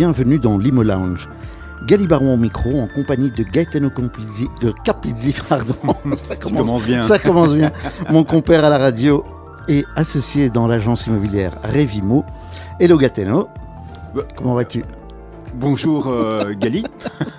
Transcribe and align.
bienvenue 0.00 0.38
dans 0.38 0.56
l'Imo 0.56 0.82
Lounge. 0.82 1.28
Galibaron 1.86 2.32
au 2.32 2.36
micro 2.38 2.80
en 2.80 2.88
compagnie 2.88 3.30
de 3.30 3.42
Gaetano 3.42 3.90
Compizzi, 3.90 4.48
de 4.62 4.72
Capizzi, 4.82 5.34
pardon. 5.50 5.74
Ça 6.26 6.36
commence, 6.36 6.86
bien. 6.86 7.02
Ça 7.02 7.18
commence 7.18 7.54
bien. 7.54 7.70
Mon 8.10 8.24
compère 8.24 8.64
à 8.64 8.70
la 8.70 8.78
radio 8.78 9.22
et 9.68 9.84
associé 9.96 10.48
dans 10.48 10.66
l'agence 10.66 11.06
immobilière 11.06 11.58
Revimo. 11.64 12.24
Hello 12.80 12.96
Gaetano. 12.96 13.48
Bah, 14.14 14.22
Comment 14.38 14.54
vas-tu? 14.54 14.84
Bonjour 15.56 16.06
euh, 16.06 16.54
Gali. 16.54 16.82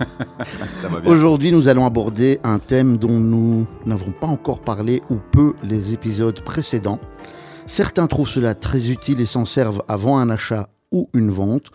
Ça 0.76 0.88
va 0.88 1.00
bien. 1.00 1.12
Aujourd'hui, 1.12 1.52
nous 1.52 1.68
allons 1.68 1.88
aborder 1.88 2.40
un 2.44 2.60
thème 2.60 2.98
dont 2.98 3.20
nous 3.20 3.66
n'avons 3.88 4.12
pas 4.12 4.28
encore 4.28 4.60
parlé 4.60 5.02
ou 5.10 5.16
peu 5.32 5.56
les 5.64 5.96
épisodes 5.96 6.40
précédents. 6.42 7.00
Certains 7.66 8.06
trouvent 8.06 8.30
cela 8.30 8.54
très 8.54 8.92
utile 8.92 9.20
et 9.20 9.26
s'en 9.26 9.46
servent 9.46 9.82
avant 9.88 10.20
un 10.20 10.30
achat 10.30 10.70
ou 10.92 11.10
une 11.16 11.32
vente. 11.32 11.72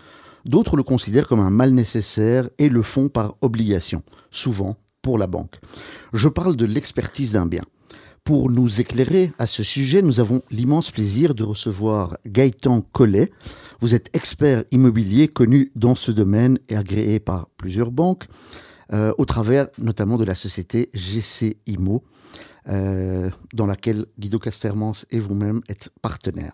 D'autres 0.47 0.77
le 0.77 0.85
considèrent 0.85 1.27
comme 1.27 1.41
un 1.41 1.51
mal 1.51 1.73
nécessaire 1.73 2.49
et 2.59 2.69
le 2.69 2.83
font 2.83 3.09
par 3.09 3.35
obligation, 3.41 4.05
souvent 4.31 4.77
pour 5.03 5.19
la 5.19 5.27
banque. 5.27 5.59
Je 6.13 6.29
parle 6.29 6.55
de 6.55 6.65
l'expertise 6.65 7.33
d'un 7.33 7.47
bien. 7.47 7.63
Pour 8.23 8.49
nous 8.49 8.81
éclairer 8.81 9.33
à 9.41 9.49
ce 9.49 9.65
sujet, 9.65 10.03
nous 10.03 10.21
avons 10.21 10.43
l'immense 10.53 10.93
plaisir 10.93 11.35
de 11.35 11.43
recevoir 11.43 12.17
Gaëtan 12.27 12.81
Collet. 12.81 13.33
Vous 13.81 13.95
êtes 13.97 14.09
expert 14.17 14.63
immobilier 14.71 15.27
connu 15.27 15.73
dans 15.75 15.97
ce 15.97 16.13
domaine 16.13 16.61
et 16.69 16.77
agréé 16.77 17.19
par 17.19 17.49
plusieurs 17.57 17.91
banques, 17.91 18.27
euh, 18.93 19.13
au 19.19 19.25
travers 19.25 19.67
notamment 19.79 20.17
de 20.17 20.25
la 20.25 20.37
société 20.37 20.91
GC 20.95 21.57
Imo, 21.67 22.05
euh, 22.69 23.31
dans 23.53 23.67
laquelle 23.67 24.07
Guido 24.17 24.39
Castermans 24.39 25.07
et 25.11 25.19
vous-même 25.19 25.61
êtes 25.69 25.91
partenaires. 26.03 26.53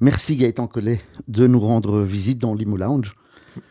Merci 0.00 0.36
Gaëtan 0.36 0.66
Collet 0.66 1.00
de 1.28 1.46
nous 1.46 1.60
rendre 1.60 2.02
visite 2.02 2.38
dans 2.38 2.54
l'Imo 2.54 2.76
Lounge. 2.76 3.14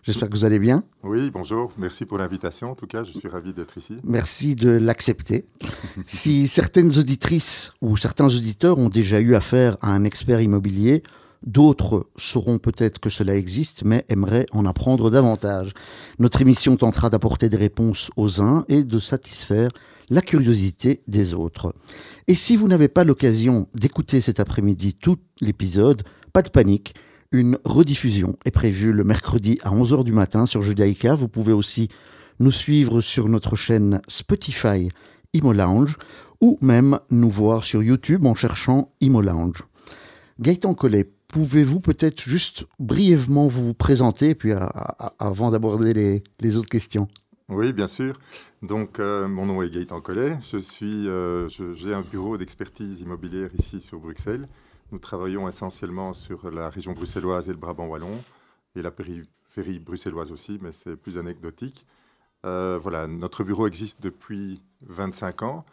J'espère 0.03 0.29
que 0.29 0.33
vous 0.33 0.45
allez 0.45 0.59
bien. 0.59 0.83
Oui, 1.03 1.31
bonjour. 1.31 1.71
Merci 1.77 2.05
pour 2.05 2.17
l'invitation. 2.17 2.71
En 2.71 2.75
tout 2.75 2.87
cas, 2.87 3.03
je 3.03 3.11
suis 3.11 3.27
ravi 3.27 3.53
d'être 3.53 3.77
ici. 3.77 3.97
Merci 4.03 4.55
de 4.55 4.69
l'accepter. 4.69 5.45
si 6.05 6.47
certaines 6.47 6.97
auditrices 6.97 7.73
ou 7.81 7.97
certains 7.97 8.27
auditeurs 8.27 8.77
ont 8.77 8.89
déjà 8.89 9.19
eu 9.19 9.35
affaire 9.35 9.77
à 9.81 9.91
un 9.91 10.03
expert 10.03 10.41
immobilier, 10.41 11.03
d'autres 11.45 12.07
sauront 12.17 12.59
peut-être 12.59 12.99
que 12.99 13.09
cela 13.09 13.35
existe, 13.35 13.83
mais 13.83 14.05
aimeraient 14.09 14.45
en 14.51 14.65
apprendre 14.65 15.09
davantage. 15.09 15.73
Notre 16.19 16.41
émission 16.41 16.75
tentera 16.75 17.09
d'apporter 17.09 17.49
des 17.49 17.57
réponses 17.57 18.11
aux 18.15 18.41
uns 18.41 18.65
et 18.69 18.83
de 18.83 18.99
satisfaire 18.99 19.69
la 20.09 20.21
curiosité 20.21 21.01
des 21.07 21.33
autres. 21.33 21.73
Et 22.27 22.35
si 22.35 22.57
vous 22.57 22.67
n'avez 22.67 22.89
pas 22.89 23.03
l'occasion 23.03 23.67
d'écouter 23.73 24.21
cet 24.21 24.39
après-midi 24.39 24.93
tout 24.93 25.17
l'épisode, 25.39 26.03
pas 26.33 26.41
de 26.41 26.49
panique. 26.49 26.93
Une 27.33 27.57
rediffusion 27.63 28.35
est 28.43 28.51
prévue 28.51 28.91
le 28.91 29.05
mercredi 29.05 29.57
à 29.63 29.71
11h 29.71 30.03
du 30.03 30.11
matin 30.11 30.45
sur 30.45 30.61
Judaïka. 30.61 31.15
Vous 31.15 31.29
pouvez 31.29 31.53
aussi 31.53 31.87
nous 32.41 32.51
suivre 32.51 32.99
sur 32.99 33.29
notre 33.29 33.55
chaîne 33.55 34.01
Spotify 34.09 34.89
Imo 35.31 35.53
Lounge 35.53 35.97
ou 36.41 36.57
même 36.59 36.99
nous 37.09 37.29
voir 37.29 37.63
sur 37.63 37.81
YouTube 37.83 38.25
en 38.25 38.35
cherchant 38.35 38.91
Imo 38.99 39.21
Lounge. 39.21 39.63
Gaëtan 40.41 40.73
Collet, 40.73 41.09
pouvez-vous 41.29 41.79
peut-être 41.79 42.21
juste 42.21 42.65
brièvement 42.79 43.47
vous 43.47 43.73
présenter 43.73 44.35
puis 44.35 44.51
avant 45.17 45.51
d'aborder 45.51 46.21
les, 46.37 46.57
autres 46.57 46.67
questions? 46.67 47.07
Oui, 47.47 47.71
bien 47.71 47.87
sûr. 47.87 48.19
Donc, 48.61 48.99
euh, 48.99 49.29
mon 49.29 49.45
nom 49.45 49.61
est 49.61 49.69
Gaëtan 49.69 50.01
Collet. 50.01 50.37
Je 50.41 50.57
euh, 50.83 51.47
j'ai 51.75 51.93
un 51.93 52.01
bureau 52.01 52.37
d'expertise 52.37 52.99
immobilière 52.99 53.51
ici 53.57 53.79
sur 53.79 53.99
Bruxelles. 53.99 54.49
Nous 54.91 54.99
travaillons 54.99 55.47
essentiellement 55.47 56.13
sur 56.13 56.51
la 56.51 56.69
région 56.69 56.91
bruxelloise 56.91 57.47
et 57.47 57.51
le 57.51 57.57
Brabant 57.57 57.87
wallon, 57.87 58.21
et 58.75 58.81
la 58.81 58.91
périphérie 58.91 59.79
bruxelloise 59.79 60.31
aussi, 60.31 60.59
mais 60.61 60.73
c'est 60.73 60.97
plus 60.97 61.17
anecdotique. 61.17 61.85
Euh, 62.45 62.77
voilà, 62.81 63.07
notre 63.07 63.43
bureau 63.43 63.67
existe 63.67 64.01
depuis 64.01 64.61
25 64.81 65.43
ans 65.43 65.65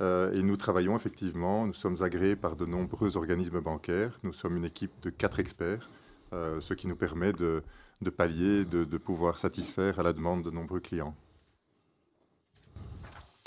euh, 0.00 0.32
et 0.32 0.42
nous 0.42 0.56
travaillons 0.56 0.96
effectivement, 0.96 1.66
nous 1.66 1.74
sommes 1.74 2.02
agréés 2.02 2.36
par 2.36 2.56
de 2.56 2.64
nombreux 2.64 3.16
organismes 3.16 3.60
bancaires. 3.60 4.18
Nous 4.22 4.32
sommes 4.32 4.56
une 4.56 4.64
équipe 4.64 4.92
de 5.02 5.10
quatre 5.10 5.38
experts, 5.38 5.90
euh, 6.32 6.60
ce 6.60 6.72
qui 6.72 6.86
nous 6.86 6.96
permet 6.96 7.32
de, 7.32 7.62
de 8.00 8.10
pallier, 8.10 8.64
de, 8.64 8.84
de, 8.84 8.98
pouvoir 8.98 9.36
satisfaire 9.36 9.98
à 9.98 10.02
la 10.02 10.14
demande 10.14 10.42
de 10.42 10.50
nombreux 10.50 10.80
clients. 10.80 11.14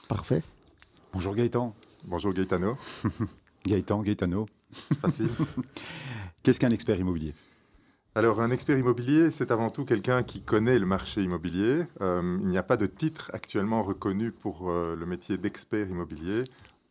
Parfait. 0.08 0.44
Bonjour 1.14 1.34
Gaëtan. 1.34 1.74
Bonjour 2.03 2.31
Gaëtano. 2.31 2.78
Gaëtan, 3.66 4.03
Gaëtano. 4.03 4.46
Facile. 5.02 5.30
Qu'est-ce 6.44 6.59
qu'un 6.59 6.72
expert 6.72 7.00
immobilier? 7.00 7.34
Alors, 8.18 8.40
un 8.40 8.50
expert 8.50 8.78
immobilier, 8.78 9.30
c'est 9.30 9.52
avant 9.52 9.70
tout 9.70 9.84
quelqu'un 9.84 10.24
qui 10.24 10.42
connaît 10.42 10.80
le 10.80 10.86
marché 10.86 11.22
immobilier. 11.22 11.84
Euh, 12.00 12.38
il 12.42 12.48
n'y 12.48 12.58
a 12.58 12.64
pas 12.64 12.78
de 12.78 12.86
titre 12.86 13.30
actuellement 13.34 13.84
reconnu 13.84 14.31
pour 14.31 14.70
euh, 14.70 14.96
le 14.96 15.06
métier 15.06 15.38
d'expert 15.38 15.90
immobilier. 15.90 16.44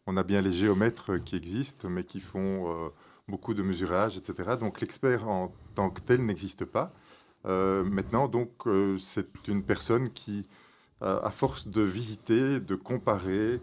On 0.07 0.19
a 0.19 0.23
bien 0.23 0.43
les 0.43 0.53
géomètres 0.53 1.17
qui 1.25 1.35
existent, 1.35 1.89
mais 1.89 2.05
qui 2.05 2.21
font 2.21 2.71
euh, 2.71 2.89
beaucoup 3.27 3.55
de 3.55 3.63
mesurage, 3.63 4.19
etc. 4.19 4.59
Donc, 4.61 4.83
l'expert 4.83 5.27
en 5.27 5.51
tant 5.75 5.89
que 5.89 6.03
tel 6.03 6.27
n'existe 6.27 6.67
pas. 6.67 6.93
Maintenant, 7.47 8.27
donc, 8.27 8.51
c'est 8.99 9.49
une 9.49 9.63
personne 9.63 10.11
qui, 10.11 10.47
à 11.03 11.31
force 11.31 11.69
de 11.69 11.83
visiter, 11.83 12.59
de 12.59 12.75
comparer, 12.75 13.61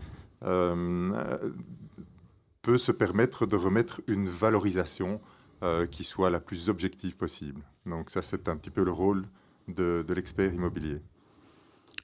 peut 2.62 2.78
se 2.78 2.92
permettre 2.92 3.46
de 3.46 3.56
remettre 3.56 4.02
une 4.08 4.28
valorisation 4.30 5.20
euh, 5.64 5.86
qui 5.88 6.04
soit 6.04 6.30
la 6.30 6.40
plus 6.40 6.70
objective 6.70 7.16
possible. 7.16 7.62
Donc 7.86 8.10
ça, 8.10 8.22
c'est 8.22 8.48
un 8.48 8.58
petit 8.58 8.70
peu 8.70 8.84
le 8.84 8.92
rôle 8.92 9.26
de, 9.68 10.04
de 10.08 10.14
l'expert 10.14 10.54
immobilier. 10.54 11.02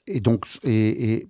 Et 0.08 0.20
donc, 0.20 0.46
et, 0.64 1.14
et 1.14 1.28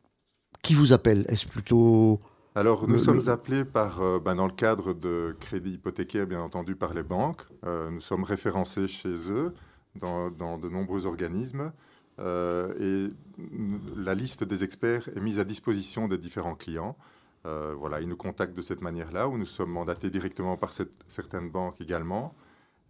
qui 0.61 0.73
vous 0.75 0.93
appelle? 0.93 1.25
Est-ce 1.29 1.47
plutôt... 1.47 2.19
Alors, 2.55 2.87
nous 2.87 2.93
le, 2.93 2.99
sommes 2.99 3.19
le... 3.19 3.29
appelés 3.29 3.65
par, 3.65 4.01
euh, 4.01 4.19
ben, 4.19 4.35
dans 4.35 4.47
le 4.47 4.53
cadre 4.53 4.93
de 4.93 5.35
crédit 5.39 5.73
hypothécaire, 5.73 6.25
bien 6.25 6.41
entendu, 6.41 6.75
par 6.75 6.93
les 6.93 7.03
banques. 7.03 7.43
Euh, 7.65 7.89
nous 7.89 8.01
sommes 8.01 8.23
référencés 8.23 8.87
chez 8.87 9.15
eux 9.29 9.53
dans, 9.95 10.31
dans 10.31 10.57
de 10.57 10.69
nombreux 10.69 11.05
organismes. 11.05 11.71
et 12.19 13.07
la 13.95 14.15
liste 14.15 14.43
des 14.43 14.63
experts 14.63 15.09
est 15.15 15.19
mise 15.19 15.39
à 15.39 15.43
disposition 15.43 16.07
des 16.07 16.17
différents 16.17 16.55
clients. 16.55 16.97
Euh, 17.47 17.73
voilà, 17.77 18.01
ils 18.01 18.07
nous 18.07 18.17
contactent 18.17 18.55
de 18.55 18.61
cette 18.61 18.81
manière-là, 18.81 19.27
où 19.27 19.37
nous 19.37 19.45
sommes 19.45 19.71
mandatés 19.71 20.09
directement 20.09 20.57
par 20.57 20.73
certaines 21.07 21.49
banques 21.49 21.81
également. 21.81 22.35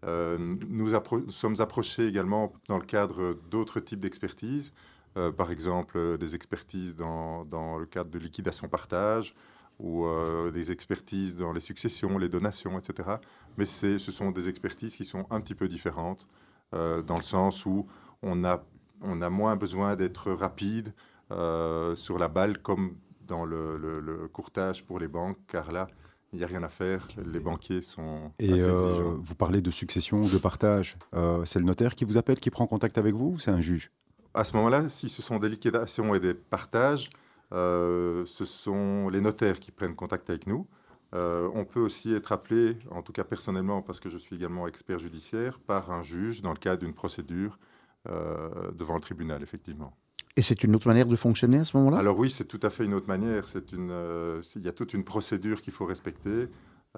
Euh, 0.05 0.37
nous, 0.37 0.91
sommes 1.31 1.59
approchés 1.59 2.07
également 2.07 2.53
dans 2.67 2.77
le 2.77 2.85
cadre 2.85 3.35
d'autres 3.49 3.79
types 3.79 3.99
d'expertises, 3.99 4.71
euh, 5.17 5.31
par 5.31 5.51
exemple 5.51 6.17
des 6.19 6.35
expertises 6.35 6.95
dans, 6.95 7.77
le 7.79 7.85
cadre 7.85 8.11
de 8.11 8.19
liquidation-partage 8.19 9.33
ou 9.79 10.05
euh, 10.05 10.51
des 10.51 10.71
expertises 10.71 11.35
dans 11.35 11.51
les 11.51 11.59
successions, 11.59 12.17
les 12.17 12.29
donations, 12.29 12.79
etc. 12.79 13.09
Mais 13.57 13.65
ce 13.65 13.97
sont 13.97 14.31
des 14.31 14.49
expertises 14.49 14.95
qui 14.95 15.05
sont 15.05 15.25
un 15.31 15.41
petit 15.41 15.55
peu 15.55 15.67
différentes, 15.67 16.27
dans 16.71 17.15
le 17.15 17.23
sens 17.23 17.65
où 17.65 17.87
on 18.21 18.43
a, 18.43 18.63
on 19.01 19.21
a 19.21 19.29
moins 19.29 19.55
besoin 19.55 19.95
d'être 19.95 20.31
rapide 20.31 20.93
sur 21.29 22.17
la 22.19 22.27
balle 22.27 22.61
comme 22.61 22.97
dans 23.27 23.45
le, 23.45 23.77
le, 23.77 23.99
le, 23.99 24.27
courtage 24.27 24.85
pour 24.85 24.99
les 24.99 25.07
banques, 25.07 25.37
car 25.47 25.71
là, 25.71 25.87
il 26.33 26.39
n'y 26.39 26.43
a 26.43 26.47
rien 26.47 26.63
à 26.63 26.69
faire. 26.69 27.07
Les 27.25 27.39
banquiers 27.39 27.81
sont. 27.81 28.31
Et 28.39 28.51
euh, 28.51 29.15
vous 29.19 29.35
parlez 29.35 29.61
de 29.61 29.71
succession, 29.71 30.21
de 30.21 30.37
partage. 30.37 30.97
Euh, 31.15 31.45
c'est 31.45 31.59
le 31.59 31.65
notaire 31.65 31.95
qui 31.95 32.05
vous 32.05 32.17
appelle, 32.17 32.39
qui 32.39 32.49
prend 32.49 32.67
contact 32.67 32.97
avec 32.97 33.13
vous 33.13 33.33
ou 33.35 33.39
c'est 33.39 33.51
un 33.51 33.61
juge? 33.61 33.91
À 34.33 34.43
ce 34.43 34.55
moment-là, 34.57 34.89
si 34.89 35.09
ce 35.09 35.21
sont 35.21 35.39
des 35.39 35.49
liquidations 35.49 36.13
et 36.13 36.19
des 36.19 36.33
partages, 36.33 37.09
euh, 37.53 38.25
ce 38.25 38.45
sont 38.45 39.09
les 39.09 39.21
notaires 39.21 39.59
qui 39.59 39.71
prennent 39.71 39.95
contact 39.95 40.29
avec 40.29 40.47
nous. 40.47 40.67
on 41.13 41.65
peut 41.65 41.79
aussi 41.79 42.13
être 42.13 42.31
appelé, 42.31 42.77
en 42.91 43.01
tout 43.01 43.13
cas 43.13 43.23
personnellement, 43.23 43.81
parce 43.81 43.99
que 43.99 44.09
je 44.09 44.17
suis 44.17 44.35
également 44.35 44.67
expert 44.67 44.99
judiciaire, 44.99 45.59
par 45.59 45.91
un 45.91 46.03
juge 46.03 46.41
dans 46.41 46.51
le 46.51 46.59
cadre 46.59 46.81
d'une 46.81 46.93
procédure 46.93 47.57
devant 48.05 48.95
le 48.95 49.01
tribunal, 49.01 49.41
effectivement. 49.41 49.93
Et 50.37 50.43
c'est 50.43 50.63
une 50.63 50.75
autre 50.75 50.87
manière 50.87 51.07
de 51.07 51.15
fonctionner 51.15 51.57
à 51.57 51.65
ce 51.65 51.75
moment-là? 51.77 51.97
Alors 51.97 52.17
oui, 52.17 52.29
c'est 52.29 52.45
tout 52.45 52.59
à 52.61 52.69
fait 52.69 52.85
une 52.85 52.93
autre 52.93 53.07
manière. 53.07 53.45
Une, 53.73 53.89
euh, 53.89 54.43
il 54.55 54.61
y 54.61 54.67
a 54.67 54.71
toute 54.71 54.93
une 54.93 55.03
procédure 55.03 55.63
qu'il 55.63 55.73
faut 55.73 55.85
respecter. 55.85 56.47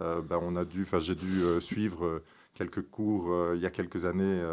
Euh, 0.02 0.22
ben, 0.22 0.40
on 0.42 0.58
a 0.58 0.66
dû, 0.66 0.86
j'ai 1.00 1.16
dû 1.16 1.42
euh, 1.42 1.62
suivre 1.62 2.22
quelques 2.54 2.82
cours 2.82 3.34
il 3.56 3.62
y 3.62 3.66
a 3.66 3.70
quelques 3.70 4.06
années 4.06 4.44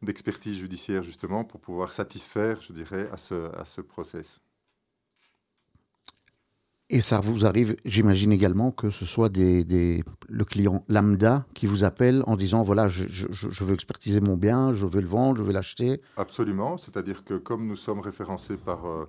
d'expertise 0.00 0.56
judiciaire 0.56 1.02
justement 1.02 1.44
pour 1.44 1.60
pouvoir 1.60 1.92
satisfaire, 1.92 2.62
je 2.62 2.72
dirais, 2.72 3.10
à 3.12 3.18
ce 3.18 3.80
process. 3.82 4.40
Et 6.92 7.00
ça 7.00 7.20
vous 7.20 7.46
arrive, 7.46 7.76
j'imagine 7.84 8.32
également, 8.32 8.72
que 8.72 8.90
ce 8.90 9.06
soit 9.06 9.30
le 9.36 10.44
client 10.44 10.84
lambda 10.88 11.46
qui 11.54 11.66
vous 11.66 11.84
appelle 11.84 12.24
en 12.26 12.34
disant 12.34 12.64
voilà, 12.64 12.88
je, 12.88 13.64
veux 13.64 13.74
expertiser 13.74 14.20
mon 14.20 14.36
bien, 14.36 14.74
je 14.74 14.86
veux 14.86 15.00
le 15.00 15.06
vendre, 15.06 15.38
je 15.38 15.44
veux 15.44 15.52
l'acheter. 15.52 16.00
Absolument. 16.16 16.78
C'est-à-dire 16.78 17.22
que 17.22 17.34
comme 17.34 17.68
nous 17.68 17.76
sommes 17.76 18.00
référencés 18.00 18.56
par 18.56 18.86
euh, 18.86 19.08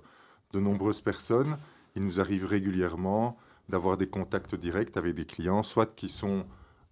de 0.52 0.60
nombreuses 0.60 1.00
personnes, 1.00 1.56
il 1.96 2.04
nous 2.04 2.20
arrive 2.20 2.46
régulièrement 2.46 3.36
d'avoir 3.68 3.96
des 3.96 4.06
contacts 4.06 4.54
directs 4.54 4.96
avec 4.96 5.16
des 5.16 5.24
clients, 5.24 5.64
soit 5.64 5.92
qui 5.96 6.08
sont 6.08 6.44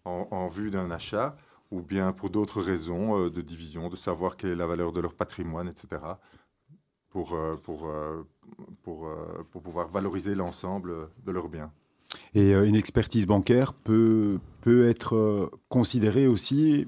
en, 0.05 0.27
en 0.33 0.49
vue 0.49 0.73
d'un 0.73 0.91
achat, 0.91 1.37
ou 1.71 1.83
bien 1.83 2.11
pour 2.13 2.31
d'autres 2.31 2.61
raisons 2.61 3.29
de 3.29 3.41
division, 3.43 3.91
de 3.91 3.97
savoir 3.97 4.37
quelle 4.37 4.51
est 4.51 4.57
la 4.57 4.67
valeur 4.67 4.91
de 4.91 5.01
leur 5.01 5.15
patrimoine, 5.15 5.69
etc. 5.69 6.01
Pour, 7.11 7.37
pour, 7.65 7.91
pour, 8.85 9.09
pour 9.51 9.63
pouvoir 9.63 9.89
valoriser 9.89 10.37
l'ensemble 10.37 11.09
de 11.27 11.33
leurs 11.33 11.49
biens. 11.49 11.73
Et 12.37 12.53
une 12.53 12.77
expertise 12.77 13.27
bancaire 13.27 13.73
peut, 13.73 14.39
peut 14.61 14.89
être 14.89 15.51
considérée 15.69 16.29
aussi 16.29 16.87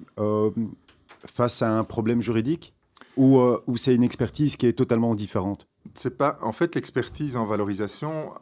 face 1.27 1.61
à 1.63 1.77
un 1.77 1.83
problème 1.83 2.23
juridique 2.23 2.73
ou, 3.17 3.41
ou 3.67 3.77
c'est 3.77 3.97
une 3.97 4.05
expertise 4.05 4.57
qui 4.57 4.67
est 4.67 4.73
totalement 4.75 5.17
différente? 5.17 5.67
C'est 5.95 6.17
pas, 6.17 6.39
en 6.43 6.53
fait, 6.53 6.75
l'expertise 6.75 7.37
en 7.37 7.45
valorisation, 7.45 8.33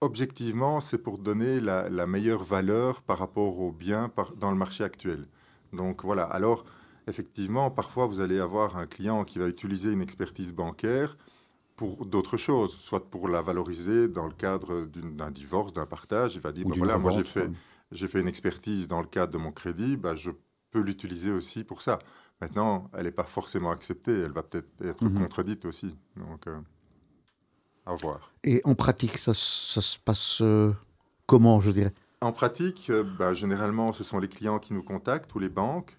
objectivement, 0.00 0.80
c'est 0.80 0.98
pour 0.98 1.18
donner 1.18 1.60
la, 1.60 2.06
meilleure 2.06 2.44
valeur 2.44 3.02
par 3.02 3.18
rapport 3.18 3.58
aux 3.58 3.72
biens 3.72 4.10
dans 4.38 4.50
le 4.50 4.56
marché 4.56 4.84
actuel. 4.84 5.26
Donc 5.72 6.04
voilà. 6.04 6.24
Alors, 6.24 6.64
effectivement, 7.06 7.70
parfois, 7.70 8.06
vous 8.06 8.20
allez 8.20 8.38
avoir 8.38 8.76
un 8.76 8.86
client 8.86 9.24
qui 9.24 9.38
va 9.38 9.46
utiliser 9.46 9.90
une 9.90 10.02
expertise 10.02 10.52
bancaire 10.52 11.16
pour 11.76 12.06
d'autres 12.06 12.36
choses, 12.36 12.76
soit 12.80 13.10
pour 13.10 13.28
la 13.28 13.42
valoriser 13.42 14.08
dans 14.08 14.26
le 14.26 14.32
cadre 14.32 14.86
d'un 14.86 15.30
divorce, 15.30 15.72
d'un 15.72 15.86
partage. 15.86 16.36
Il 16.36 16.40
va 16.40 16.52
dire, 16.52 16.66
bah 16.66 16.74
voilà, 16.76 16.98
moi 16.98 17.10
j'ai 17.10 17.24
fait, 17.24 17.50
j'ai 17.90 18.06
fait 18.06 18.20
une 18.20 18.28
expertise 18.28 18.86
dans 18.86 19.00
le 19.00 19.06
cadre 19.06 19.32
de 19.32 19.38
mon 19.38 19.50
crédit, 19.50 19.96
bah, 19.96 20.14
je 20.14 20.30
peux 20.70 20.80
l'utiliser 20.80 21.32
aussi 21.32 21.64
pour 21.64 21.82
ça. 21.82 21.98
Maintenant, 22.40 22.90
elle 22.94 23.04
n'est 23.04 23.12
pas 23.12 23.24
forcément 23.24 23.70
acceptée, 23.70 24.20
elle 24.20 24.32
va 24.32 24.42
peut-être 24.42 24.68
être, 24.84 25.04
mhm. 25.04 25.18
contredite 25.18 25.64
aussi. 25.64 25.96
Donc, 26.16 26.46
euh, 26.46 26.58
à 27.86 27.94
voir. 27.94 28.32
Et 28.42 28.60
en 28.64 28.74
pratique, 28.74 29.18
ça, 29.18 29.32
ça 29.34 29.80
se 29.80 29.98
passe 29.98 30.40
euh, 30.42 30.72
comment, 31.26 31.60
je 31.60 31.70
dirais? 31.70 31.92
En 32.20 32.32
pratique, 32.32 32.88
euh, 32.90 33.04
bah, 33.18 33.34
généralement, 33.34 33.92
ce 33.92 34.04
sont 34.04 34.18
les 34.18 34.28
clients 34.28 34.58
qui 34.58 34.72
nous 34.72 34.82
contactent 34.82 35.34
ou 35.34 35.38
les 35.38 35.48
banques. 35.48 35.96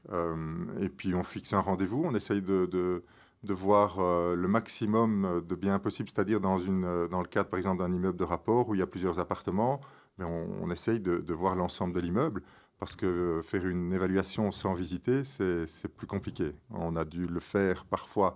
et 0.79 0.89
puis, 0.89 1.13
on 1.15 1.23
fixe 1.23 1.53
un 1.53 1.59
rendez-vous. 1.59 2.03
On 2.05 2.15
essaye 2.15 2.41
de, 2.41 3.03
voir 3.43 3.99
le 3.99 4.47
maximum 4.47 5.43
de 5.47 5.55
biens 5.55 5.79
possible, 5.79 6.09
c'est-à-dire 6.13 6.41
dans, 6.41 6.57
le 6.57 7.27
cadre, 7.27 7.49
par 7.49 7.57
exemple, 7.57 7.83
d'un 7.83 7.91
immeuble 7.91 8.17
de 8.17 8.23
rapport 8.23 8.69
où 8.69 8.75
il 8.75 8.79
y 8.79 8.83
a 8.83 8.87
plusieurs 8.87 9.19
appartements. 9.19 9.81
Mais 10.17 10.25
on, 10.25 10.71
essaye 10.71 10.99
de, 10.99 11.33
voir 11.33 11.55
l'ensemble 11.55 11.93
de 11.93 11.99
l'immeuble 11.99 12.41
parce 12.79 12.95
que 12.95 13.41
faire 13.43 13.65
une 13.65 13.93
évaluation 13.93 14.51
sans 14.51 14.73
visiter, 14.73 15.23
c'est 15.23 15.87
plus 15.87 16.07
compliqué. 16.07 16.53
On 16.71 16.95
a 16.95 17.05
dû 17.05 17.27
le 17.27 17.39
faire 17.39 17.85
parfois 17.85 18.35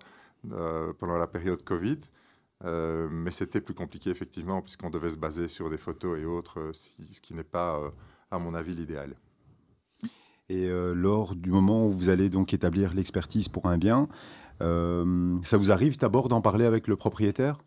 euh, 0.54 0.94
pendant 0.94 1.18
la 1.18 1.28
période 1.28 1.64
Covid, 1.64 2.00
euh, 2.66 3.08
mais 3.12 3.32
c'était 3.32 3.62
plus 3.62 3.74
compliqué 3.74 4.10
effectivement, 4.10 4.62
puisqu'on 4.62 4.90
devait 4.90 5.12
se 5.12 5.18
baser 5.18 5.48
sur 5.48 5.70
des 5.70 5.78
photos 5.78 6.20
et 6.20 6.26
autres, 6.26 6.60
euh, 6.60 6.72
ce 6.74 7.22
qui 7.22 7.34
n'est 7.34 7.44
pas, 7.44 7.80
à 8.32 8.40
mon 8.40 8.54
avis, 8.54 8.76
l'idéal. 8.76 9.16
Et 10.50 10.68
lors 10.96 11.36
du 11.36 11.52
moment 11.52 11.86
où 11.86 11.92
vous 11.92 12.10
allez 12.10 12.30
donc 12.30 12.56
établir 12.56 12.94
l'expertise 12.94 13.48
pour 13.48 13.68
un 13.68 13.78
bien, 13.78 14.08
ça 14.60 15.58
vous 15.58 15.72
arrive 15.72 16.00
d'abord 16.00 16.28
d'en 16.28 16.42
parler 16.42 16.66
avec 16.66 16.88
le 16.88 16.96
propriétaire? 16.96 17.60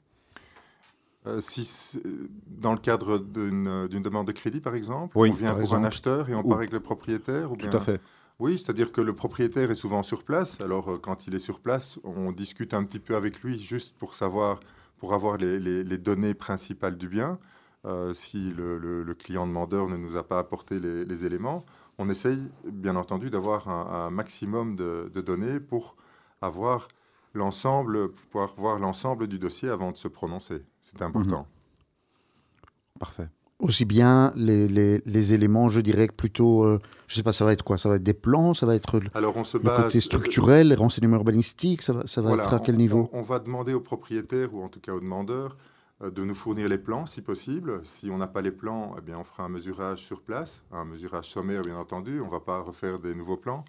Euh, 1.25 1.41
si 1.41 2.01
dans 2.49 2.73
le 2.73 2.81
cadre 2.81 3.19
d'une 3.19 4.03
demande 4.03 4.27
de 4.27 4.33
crédit, 4.33 4.61
par 4.61 4.75
exemple, 4.75 5.17
on 5.17 5.31
vient 5.31 5.55
pour 5.55 5.75
un 5.75 5.85
acheteur 5.85 6.29
et 6.29 6.35
on 6.35 6.43
part 6.43 6.59
avec 6.59 6.73
le 6.73 6.81
propriétaire 6.81 7.53
ou 7.53 7.57
bien... 7.57 7.71
Tout 7.71 7.77
à 7.77 7.81
fait. 7.81 8.01
Oui, 8.41 8.59
c'est-à-dire 8.59 8.91
que 8.91 9.01
le 9.01 9.15
propriétaire 9.15 9.71
est 9.71 9.77
souvent 9.77 10.03
sur 10.03 10.25
place. 10.25 10.61
Alors, 10.61 10.91
euh, 10.91 10.99
quand 10.99 11.29
il 11.29 11.35
est 11.37 11.39
sur 11.39 11.61
place, 11.61 12.01
on 12.03 12.33
discute 12.33 12.75
un 12.75 12.83
petit 12.83 12.99
peu 12.99 13.15
avec 13.15 13.41
lui 13.43 13.63
juste 13.63 13.95
pour 13.97 14.15
savoir, 14.15 14.59
pour 15.03 15.15
avoir 15.15 15.37
les, 15.37 15.99
données 15.99 16.33
principales 16.33 16.97
du 16.97 17.09
bien. 17.09 17.41
Euh, 17.85 18.15
si 18.15 18.53
le, 18.53 19.13
client 19.19 19.49
demandeur 19.49 19.89
ne 19.89 19.97
nous 19.97 20.17
a 20.17 20.23
pas 20.23 20.39
apporté 20.39 20.79
les, 20.79 21.25
éléments, 21.27 21.67
on 21.99 22.09
essaye, 22.09 22.41
bien 22.65 22.95
entendu, 22.95 23.29
d'avoir 23.29 23.69
un, 23.69 24.11
maximum 24.11 24.77
de, 24.77 25.11
données 25.21 25.59
pour 25.59 25.97
avoir 26.41 26.87
l'ensemble, 27.35 28.13
pouvoir 28.13 28.55
voir 28.55 28.79
l'ensemble 28.79 29.27
du 29.27 29.41
dossier 29.41 29.71
avant 29.71 29.91
de 29.91 29.97
se 29.97 30.07
prononcer. 30.07 30.63
C'est 30.81 31.03
important. 31.03 31.49
Mhm. 31.49 33.01
Parfait. 33.01 33.29
Aussi 33.63 33.85
bien 33.85 34.33
les, 34.35 34.67
les, 34.69 35.33
éléments, 35.33 35.69
je 35.69 35.81
dirais 35.81 36.09
plutôt, 36.09 36.65
euh, 36.65 36.81
je 37.07 37.15
ne 37.15 37.17
sais 37.17 37.23
pas, 37.23 37.33
ça 37.33 37.45
va 37.45 37.53
être 37.53 37.63
quoi? 37.63 37.79
Ça 37.79 37.89
va 37.89 37.95
être 37.95 38.03
des 38.03 38.13
plans, 38.13 38.55
ça 38.55 38.67
va 38.67 38.75
être 38.75 39.01
Alors 39.15 39.37
on 39.37 39.45
se 39.45 39.57
le 39.57 39.63
côté 39.63 40.01
structurel, 40.01 40.69
les 40.69 40.75
renseignements 40.75 41.17
urbanistiques, 41.17 41.83
ça 41.83 41.93
va, 41.93 42.07
ça 42.07 42.21
va 42.21 42.35
être 42.35 42.53
à 42.53 42.59
quel 42.59 42.77
niveau? 42.77 43.09
on, 43.13 43.23
va 43.23 43.39
demander 43.39 43.73
au 43.73 43.81
propriétaire, 43.81 44.53
ou 44.53 44.65
en 44.65 44.69
tout 44.69 44.81
cas 44.81 44.93
au 44.93 45.01
demandeur, 45.01 45.57
euh, 46.03 46.11
de 46.11 46.25
nous 46.25 46.35
fournir 46.35 46.69
les 46.69 46.79
plans 46.79 47.07
si 47.07 47.23
possible. 47.23 47.83
Si 47.85 48.11
on 48.11 48.19
n'a 48.19 48.27
pas 48.27 48.43
les 48.43 48.51
plans, 48.51 48.97
eh 48.99 49.01
bien, 49.01 49.19
on 49.19 49.25
fera 49.25 49.45
un 49.45 49.49
mesurage 49.49 50.01
sur 50.01 50.21
place, 50.23 50.61
un 50.73 50.85
mesurage 50.85 51.31
sommaire 51.31 51.63
bien 51.63 51.77
entendu, 51.77 52.21
on 52.21 52.27
ne 52.27 52.31
va 52.31 52.41
pas 52.41 52.61
refaire 52.61 52.99
des 52.99 53.15
nouveaux 53.15 53.37
plans. 53.37 53.65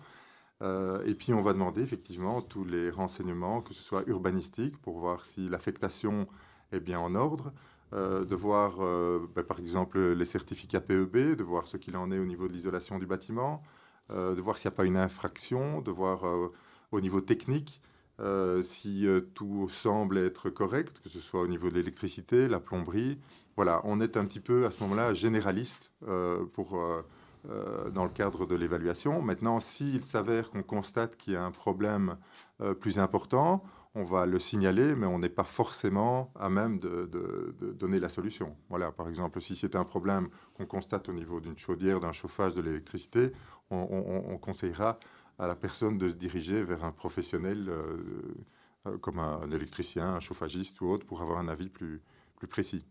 Euh, 0.64 1.04
et 1.06 1.14
puis 1.14 1.34
on 1.34 1.42
va 1.42 1.54
demander 1.54 1.82
effectivement 1.82 2.42
tous 2.42 2.64
les 2.64 2.90
renseignements, 2.90 3.62
que 3.62 3.74
ce 3.74 3.84
soit 3.84 4.04
urbanistiques, 4.08 4.78
pour 4.78 5.00
voir 5.00 5.26
si 5.26 5.50
l'affectation 5.50 6.28
est 6.72 6.80
bien 6.80 7.00
en 7.00 7.16
ordre, 7.16 7.52
euh, 7.94 8.26
de 8.26 8.36
voir 8.36 8.78
euh, 8.80 9.30
ben, 9.36 9.44
par 9.44 9.60
exemple 9.60 10.00
les 10.00 10.26
certificats 10.26 10.82
PEB, 10.82 11.36
de 11.36 11.44
voir 11.44 11.68
ce 11.68 11.78
qu'il 11.78 11.96
en 11.96 12.12
est 12.12 12.18
au 12.18 12.26
niveau 12.26 12.48
de 12.48 12.54
l'isolation 12.54 12.98
du 12.98 13.06
bâtiment, 13.06 13.62
euh, 14.12 14.34
de 14.34 14.42
voir 14.42 14.58
s'il 14.58 14.70
n'y 14.70 14.74
a 14.74 14.78
pas 14.78 14.86
une 14.86 14.98
infraction, 14.98 15.80
de 15.80 15.92
voir 15.92 16.24
au 16.92 17.02
niveau 17.02 17.22
technique 17.22 17.82
si 18.62 19.06
tout 19.34 19.68
semble 19.70 20.18
être 20.18 20.50
correct, 20.50 21.02
que 21.04 21.10
ce 21.10 21.20
soit 21.20 21.42
au 21.42 21.48
niveau 21.48 21.70
de 21.70 21.74
l'électricité, 21.76 22.48
la 22.48 22.62
plomberie. 22.62 23.20
Voilà, 23.58 23.82
on 23.84 24.00
est 24.00 24.16
un 24.16 24.26
petit 24.26 24.40
peu 24.40 24.66
à 24.66 24.72
ce 24.72 24.82
moment-là 24.84 25.14
généraliste 25.14 25.92
pour, 26.54 26.80
dans 27.92 28.04
le 28.04 28.10
cadre 28.10 28.46
de 28.46 28.56
l'évaluation. 28.56 29.22
Maintenant, 29.22 29.60
s'il 29.60 30.04
s'avère 30.04 30.52
qu'on 30.52 30.64
constate 30.64 31.18
qu'il 31.18 31.34
y 31.34 31.36
a 31.36 31.44
un 31.44 31.52
problème 31.52 32.16
plus 32.80 32.98
important, 32.98 33.64
on 33.96 34.04
va 34.04 34.26
le 34.26 34.40
signaler, 34.40 34.96
mais 34.96 35.06
on 35.06 35.20
n'est 35.20 35.30
pas 35.30 35.44
forcément 35.44 36.32
à 36.36 36.50
même 36.50 36.80
de, 36.80 37.10
donner 37.78 38.00
la 38.00 38.10
solution. 38.10 38.56
Voilà, 38.70 38.92
par 38.92 39.08
exemple, 39.08 39.40
si 39.40 39.56
c'est 39.56 39.76
un 39.76 39.84
problème 39.84 40.30
qu'on 40.56 40.66
constate 40.66 41.10
au 41.10 41.14
niveau 41.14 41.40
d'une 41.40 41.58
chaudière, 41.58 42.00
d'un 42.00 42.12
chauffage, 42.12 42.56
de 42.56 42.62
l'électricité, 42.62 43.32
on, 43.70 44.38
conseillera 44.42 45.00
à 45.40 45.48
la 45.48 45.56
personne 45.56 45.98
de 45.98 46.10
se 46.10 46.16
diriger 46.16 46.64
vers 46.64 46.84
un 46.84 46.92
professionnel 46.92 47.68
euh, 47.70 47.98
euh, 48.88 48.98
comme 48.98 49.20
un, 49.20 49.50
électricien, 49.52 50.16
un 50.16 50.20
chauffagiste 50.20 50.80
ou 50.82 50.88
autre 50.88 51.06
pour 51.06 51.22
avoir 51.22 51.40
un 51.40 51.48
avis 51.48 51.70
plus, 51.70 52.02
précis. 52.50 52.84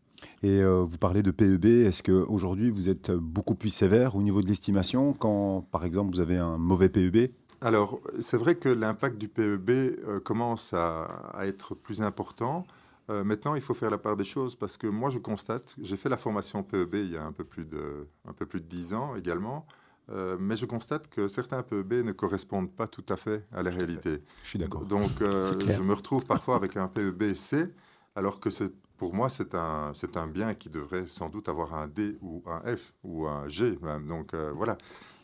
Et 0.42 0.62
euh, 0.62 0.82
vous 0.82 0.96
parlez 0.96 1.22
de 1.22 1.30
PEB, 1.30 1.66
est-ce 1.86 2.02
qu'aujourd'hui 2.02 2.70
vous 2.70 2.88
êtes 2.88 3.10
beaucoup 3.10 3.54
plus 3.54 3.68
sévère 3.68 4.16
au 4.16 4.22
niveau 4.22 4.40
de 4.40 4.46
l'estimation 4.46 5.12
quand, 5.12 5.66
par 5.70 5.84
exemple, 5.84 6.14
vous 6.14 6.20
avez 6.20 6.38
un 6.38 6.56
mauvais 6.56 6.88
PEB 6.88 7.32
alors, 7.62 8.00
c'est 8.20 8.36
vrai 8.36 8.56
que 8.56 8.68
l'impact 8.68 9.18
du 9.18 9.28
PEB 9.28 9.70
euh, 9.70 10.20
commence 10.20 10.72
à, 10.72 11.32
être 11.42 11.74
plus 11.76 12.02
important. 12.02 12.66
Euh, 13.08 13.22
maintenant, 13.22 13.54
il 13.54 13.60
faut 13.60 13.74
faire 13.74 13.90
la 13.90 13.98
part 13.98 14.16
des 14.16 14.24
choses 14.24 14.56
parce 14.56 14.76
que 14.76 14.88
moi, 14.88 15.10
je 15.10 15.18
constate, 15.18 15.74
j'ai 15.80 15.96
fait 15.96 16.08
la 16.08 16.16
formation 16.16 16.62
PEB 16.64 16.94
il 16.94 17.12
y 17.12 17.16
a 17.16 17.24
un 17.24 17.32
peu 17.32 17.44
plus 17.44 17.64
de, 17.64 18.08
un 18.28 18.32
peu 18.32 18.46
plus 18.46 18.60
de 18.60 18.66
10 18.66 18.94
ans 18.94 19.14
également, 19.14 19.66
euh, 20.10 20.36
mais 20.40 20.56
je 20.56 20.66
constate 20.66 21.08
que 21.08 21.28
certains 21.28 21.62
PEB 21.62 22.04
ne 22.04 22.12
correspondent 22.12 22.70
pas 22.70 22.88
tout 22.88 23.04
à 23.08 23.16
fait 23.16 23.44
à 23.52 23.62
la 23.62 23.70
réalité. 23.70 24.22
Je 24.42 24.48
suis 24.48 24.58
d'accord. 24.58 24.82
Donc, 24.82 25.10
je 25.20 25.82
me 25.82 25.94
retrouve 25.94 26.26
parfois 26.26 26.56
avec 26.56 26.76
un 26.76 26.88
PEB 26.88 27.34
C, 27.34 27.72
alors 28.16 28.40
que 28.40 28.48
pour 28.96 29.14
moi, 29.14 29.30
c'est 29.30 29.54
un, 29.54 29.92
un 30.14 30.26
bien 30.26 30.54
qui 30.54 30.68
devrait 30.68 31.06
sans 31.06 31.28
doute 31.28 31.48
avoir 31.48 31.74
un 31.74 31.86
D 31.86 32.18
ou 32.22 32.42
un 32.46 32.76
F 32.76 32.92
ou 33.04 33.26
un 33.26 33.46
G 33.46 33.78
même. 33.82 34.08
Donc, 34.08 34.34
voilà. 34.34 34.78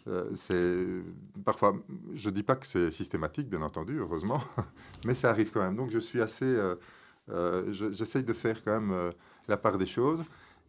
Euh, 0.09 0.31
c'est 0.35 0.87
parfois, 1.45 1.77
je 2.15 2.31
dis 2.31 2.43
pas 2.43 2.57
que 2.57 2.67
c'est 2.67 2.91
systématique, 2.91 3.49
bien 3.49 3.63
entendu, 3.63 3.99
heureusement, 3.99 4.43
mais 5.05 5.15
ça 5.15 5.31
arrive 5.31 5.51
quand 5.53 5.61
même. 5.61 5.77
Donc 5.77 5.91
je 5.91 5.99
suis 5.99 6.21
assez, 6.21 6.45
euh, 6.45 6.77
euh, 7.31 7.73
j'essaye 7.93 8.25
de 8.25 8.33
faire 8.33 8.63
quand 8.65 8.81
même 8.81 9.13
la 9.49 9.57
part 9.57 9.79
des 9.79 9.87
choses. 9.87 10.23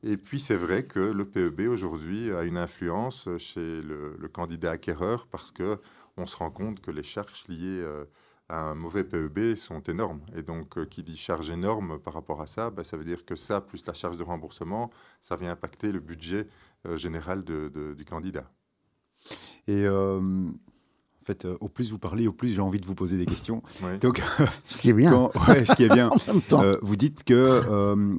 Et 0.04 0.18
puis 0.18 0.40
c'est 0.40 0.56
vrai 0.56 0.86
que 0.86 1.00
le 1.00 1.26
PEB 1.26 1.70
aujourd'hui 1.70 2.32
a 2.32 2.44
une 2.44 2.58
influence 2.58 3.28
chez 3.38 3.82
le, 3.82 4.30
candidat 4.32 4.72
acquéreur 4.72 5.28
parce 5.28 5.52
que 5.52 5.80
on 6.18 6.26
se 6.26 6.36
rend 6.36 6.52
compte 6.52 6.82
que 6.82 6.92
les 6.92 7.04
charges 7.04 7.46
liées 7.48 7.86
à 8.50 8.62
un 8.62 8.76
mauvais 8.76 9.04
PEB 9.04 9.56
sont 9.56 9.82
énormes. 9.84 10.22
Et 10.36 10.42
donc, 10.42 10.86
qui 10.90 11.04
dit 11.04 11.18
charge 11.18 11.50
énorme 11.50 12.00
par 12.00 12.14
rapport 12.14 12.42
à 12.42 12.46
ça, 12.48 12.70
ben, 12.70 12.84
ça 12.84 12.98
veut 12.98 13.04
dire 13.06 13.26
que 13.26 13.36
ça, 13.36 13.62
plus 13.62 13.86
la 13.86 13.94
charge 13.94 14.18
de 14.18 14.24
remboursement, 14.24 14.90
ça 15.22 15.36
vient 15.36 15.52
impacter 15.52 15.92
le 15.92 16.00
budget 16.00 16.48
général 16.96 17.44
du 17.44 18.06
candidat. 18.06 18.50
Et 19.70 19.86
euh, 19.86 20.20
en 20.20 21.26
fait, 21.26 21.46
euh, 21.46 21.58
au 21.60 21.70
plus 21.70 21.92
vous 21.92 22.00
parlez, 22.00 22.28
au 22.28 22.34
plus 22.34 22.50
j'ai 22.50 22.62
envie 22.62 22.80
de 22.80 22.88
vous 22.88 22.96
poser 22.96 23.18
des 23.18 23.28
questions. 23.28 23.62
Donc, 24.02 24.22
ce 24.66 24.78
qui 24.78 24.90
est 24.90 24.94
bien. 24.94 25.30
ce 25.36 25.76
qui 25.76 25.84
est 25.84 25.90
bien. 25.90 26.10
Euh, 26.52 26.78
vous 26.82 26.96
dites 26.96 27.24
que 27.24 27.62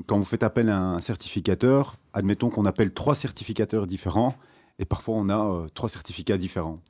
quand 0.06 0.16
vous 0.16 0.24
faites 0.24 0.44
appel 0.44 0.68
à 0.68 0.78
un 0.78 1.00
certificateur, 1.00 1.96
admettons 2.12 2.48
qu'on 2.48 2.64
appelle 2.64 2.94
trois 2.94 3.14
certificateurs 3.14 3.86
différents, 3.86 4.36
et 4.78 4.84
parfois 4.84 5.16
on 5.16 5.28
a 5.28 5.66
trois 5.74 5.88
certificats 5.88 6.38
différents. 6.38 6.80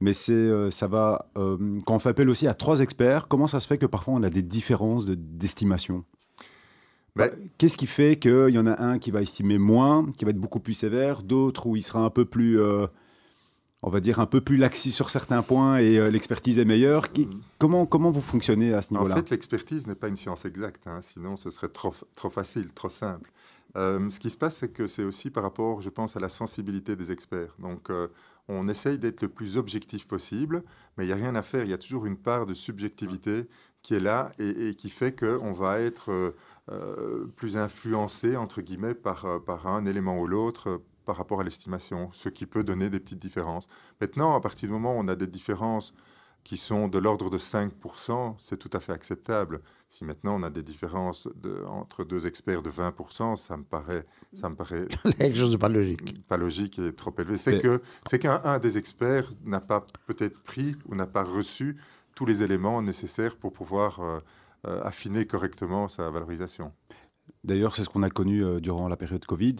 Mais 0.00 0.12
c'est, 0.14 0.70
ça 0.70 0.86
va. 0.86 1.26
quand 1.34 1.94
on 1.94 1.98
fait 1.98 2.08
appel 2.08 2.30
aussi 2.30 2.46
à 2.48 2.54
trois 2.54 2.80
experts, 2.80 3.28
comment 3.28 3.46
ça 3.46 3.60
se 3.60 3.66
fait 3.66 3.78
que 3.78 3.86
parfois 3.86 4.14
on 4.14 4.22
a 4.22 4.30
des 4.30 4.42
différences 4.42 5.06
d'estimation? 5.06 6.04
Bah, 7.14 7.28
Qu'est-ce 7.58 7.76
qui 7.76 7.86
fait 7.86 8.18
qu'il 8.18 8.50
y 8.50 8.58
en 8.58 8.66
a 8.66 8.82
un 8.82 8.98
qui 8.98 9.10
va 9.10 9.20
estimer 9.20 9.58
moins, 9.58 10.10
qui 10.16 10.24
va 10.24 10.30
être 10.30 10.40
beaucoup 10.40 10.60
plus 10.60 10.74
sévère, 10.74 11.22
d'autres 11.22 11.66
où 11.66 11.76
il 11.76 11.82
sera 11.82 12.00
un 12.00 12.10
peu 12.10 12.24
plus 12.24 12.58
on 13.82 13.90
va 13.90 14.00
dire, 14.00 14.20
un 14.20 14.26
peu 14.26 14.40
plus 14.40 14.56
laxiste 14.56 14.96
sur 14.96 15.10
certains 15.10 15.42
points 15.42 15.78
et 15.78 15.98
euh, 15.98 16.10
l'expertise 16.10 16.58
est 16.58 16.64
meilleure. 16.64 17.08
Mm. 17.16 17.24
comment, 17.58 17.84
comment 17.84 18.10
vous 18.10 18.20
fonctionnez 18.20 18.72
à 18.72 18.82
ce 18.82 18.94
niveau-là? 18.94 19.14
En 19.14 19.16
fait, 19.16 19.30
l'expertise 19.30 19.86
n'est 19.86 19.96
pas 19.96 20.08
une 20.08 20.16
science 20.16 20.44
exacte, 20.44 20.86
hein, 20.86 21.00
sinon 21.02 21.36
ce 21.36 21.50
serait 21.50 21.68
trop, 21.68 21.94
trop 22.14 22.30
facile, 22.30 22.72
trop 22.72 22.88
simple. 22.88 23.32
Euh, 23.74 24.10
ce 24.10 24.20
qui 24.20 24.30
se 24.30 24.36
passe, 24.36 24.56
c'est 24.56 24.72
que 24.72 24.86
c'est 24.86 25.02
aussi 25.02 25.30
par 25.30 25.42
rapport, 25.42 25.80
je 25.82 25.88
pense, 25.88 26.16
à 26.16 26.20
la 26.20 26.28
sensibilité 26.28 26.94
des 26.94 27.10
experts. 27.10 27.54
Donc, 27.58 27.90
euh, 27.90 28.08
on 28.48 28.68
essaye 28.68 28.98
d'être 28.98 29.22
le 29.22 29.28
plus 29.28 29.56
objectif 29.56 30.06
possible, 30.06 30.62
mais 30.96 31.04
il 31.04 31.06
n'y 31.08 31.12
a 31.12 31.16
rien 31.16 31.34
à 31.34 31.42
faire. 31.42 31.64
Il 31.64 31.70
y 31.70 31.74
a 31.74 31.78
toujours 31.78 32.06
une 32.06 32.18
part 32.18 32.46
de 32.46 32.54
subjectivité 32.54 33.48
qui 33.80 33.94
est 33.94 34.00
là 34.00 34.30
et, 34.38 34.74
qui 34.76 34.90
fait 34.90 35.12
qu'on 35.18 35.52
va 35.52 35.80
être 35.80 36.34
plus 37.34 37.56
influencé, 37.56 38.36
entre 38.36 38.60
guillemets, 38.60 38.94
par, 38.94 39.42
par 39.44 39.66
un 39.66 39.86
élément 39.86 40.20
ou 40.20 40.26
l'autre 40.26 40.80
par 41.04 41.16
rapport 41.16 41.40
à 41.40 41.44
l'estimation, 41.44 42.10
ce 42.12 42.28
qui 42.28 42.46
peut 42.46 42.64
donner 42.64 42.90
des 42.90 43.00
petites 43.00 43.20
différences. 43.20 43.66
Maintenant, 44.00 44.34
à 44.34 44.40
partir 44.40 44.68
du 44.68 44.72
moment 44.72 44.96
où 44.96 45.00
on 45.00 45.08
a 45.08 45.16
des 45.16 45.26
différences 45.26 45.92
qui 46.44 46.56
sont 46.56 46.88
de 46.88 46.98
l'ordre 46.98 47.30
de 47.30 47.38
5%, 47.38 48.34
c'est 48.38 48.56
tout 48.56 48.70
à 48.72 48.80
fait 48.80 48.92
acceptable. 48.92 49.60
Si 49.88 50.04
maintenant 50.04 50.40
on 50.40 50.42
a 50.42 50.50
des 50.50 50.62
différences 50.62 51.28
de, 51.36 51.64
entre 51.68 52.04
deux 52.04 52.26
experts 52.26 52.62
de 52.62 52.70
20%, 52.70 53.36
ça 53.36 53.56
me 53.56 53.62
paraît, 53.62 54.04
ça 54.34 54.48
me 54.48 54.56
paraît 54.56 54.86
quelque 55.18 55.38
chose 55.38 55.52
de 55.52 55.56
pas 55.56 55.68
logique. 55.68 56.26
Pas 56.26 56.36
logique 56.36 56.78
et 56.78 56.92
trop 56.94 57.14
élevé. 57.18 57.36
C'est 57.36 57.60
que 57.60 57.80
c'est 58.08 58.18
qu'un 58.18 58.58
des 58.58 58.76
experts 58.76 59.30
n'a 59.44 59.60
pas 59.60 59.84
peut-être 60.06 60.42
pris 60.42 60.74
ou 60.86 60.94
n'a 60.94 61.06
pas 61.06 61.22
reçu 61.22 61.76
tous 62.14 62.26
les 62.26 62.42
éléments 62.42 62.82
nécessaires 62.82 63.36
pour 63.36 63.52
pouvoir 63.52 64.00
euh, 64.00 64.18
euh, 64.66 64.82
affiner 64.82 65.26
correctement 65.26 65.88
sa 65.88 66.10
valorisation. 66.10 66.72
D'ailleurs, 67.44 67.74
c'est 67.74 67.82
ce 67.82 67.88
qu'on 67.88 68.02
a 68.02 68.10
connu 68.10 68.44
euh, 68.44 68.60
durant 68.60 68.88
la 68.88 68.96
période 68.96 69.24
Covid 69.24 69.56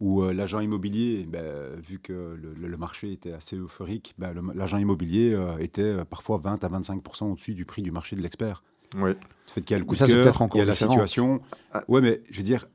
où 0.00 0.22
euh, 0.22 0.32
l'agent 0.32 0.60
immobilier, 0.60 1.26
ben, 1.28 1.78
vu 1.86 1.98
que 1.98 2.36
le, 2.42 2.76
marché 2.76 3.12
était 3.12 3.32
assez 3.32 3.56
euphorique, 3.56 4.14
ben, 4.18 4.32
l'agent 4.54 4.78
immobilier 4.78 5.32
euh, 5.34 5.58
était 5.58 5.82
euh, 5.82 6.04
parfois 6.04 6.38
20 6.38 6.64
à 6.64 6.68
25% 6.68 7.30
au-dessus 7.30 7.54
du 7.54 7.66
prix 7.66 7.82
du 7.82 7.90
marché 7.90 8.16
de 8.16 8.22
l'expert. 8.22 8.62
Oui. 8.96 9.10
Le 9.10 9.16
fait 9.52 9.60
qu'il 9.60 9.72
y 9.72 9.76
a 9.76 9.78
le 9.78 9.84
coup 9.84 9.94
de 9.94 9.98
cœur, 9.98 10.48
il 10.54 10.58
y 10.58 10.60
a 10.62 10.64
la 10.64 10.74
situation. 10.74 11.42
Ah. 11.72 11.84
Ouais, 11.86 12.00
mais 12.00 12.22
je 12.30 12.38
veux 12.38 12.42
dire, 12.42 12.66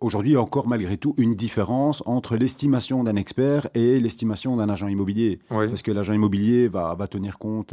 aujourd'hui, 0.00 0.32
il 0.32 0.34
y 0.34 0.36
a 0.36 0.42
encore 0.42 0.68
malgré 0.68 0.98
tout 0.98 1.14
une 1.16 1.34
différence 1.34 2.02
entre 2.04 2.36
l'estimation 2.36 3.02
d'un 3.02 3.16
expert 3.16 3.68
et 3.74 3.98
l'estimation 3.98 4.56
d'un 4.56 4.68
agent 4.68 4.88
immobilier. 4.88 5.40
Parce 5.48 5.82
que 5.82 5.90
l'agent 5.90 6.12
immobilier 6.12 6.68
va, 6.68 6.94
va, 6.94 7.08
tenir 7.08 7.38
compte 7.38 7.72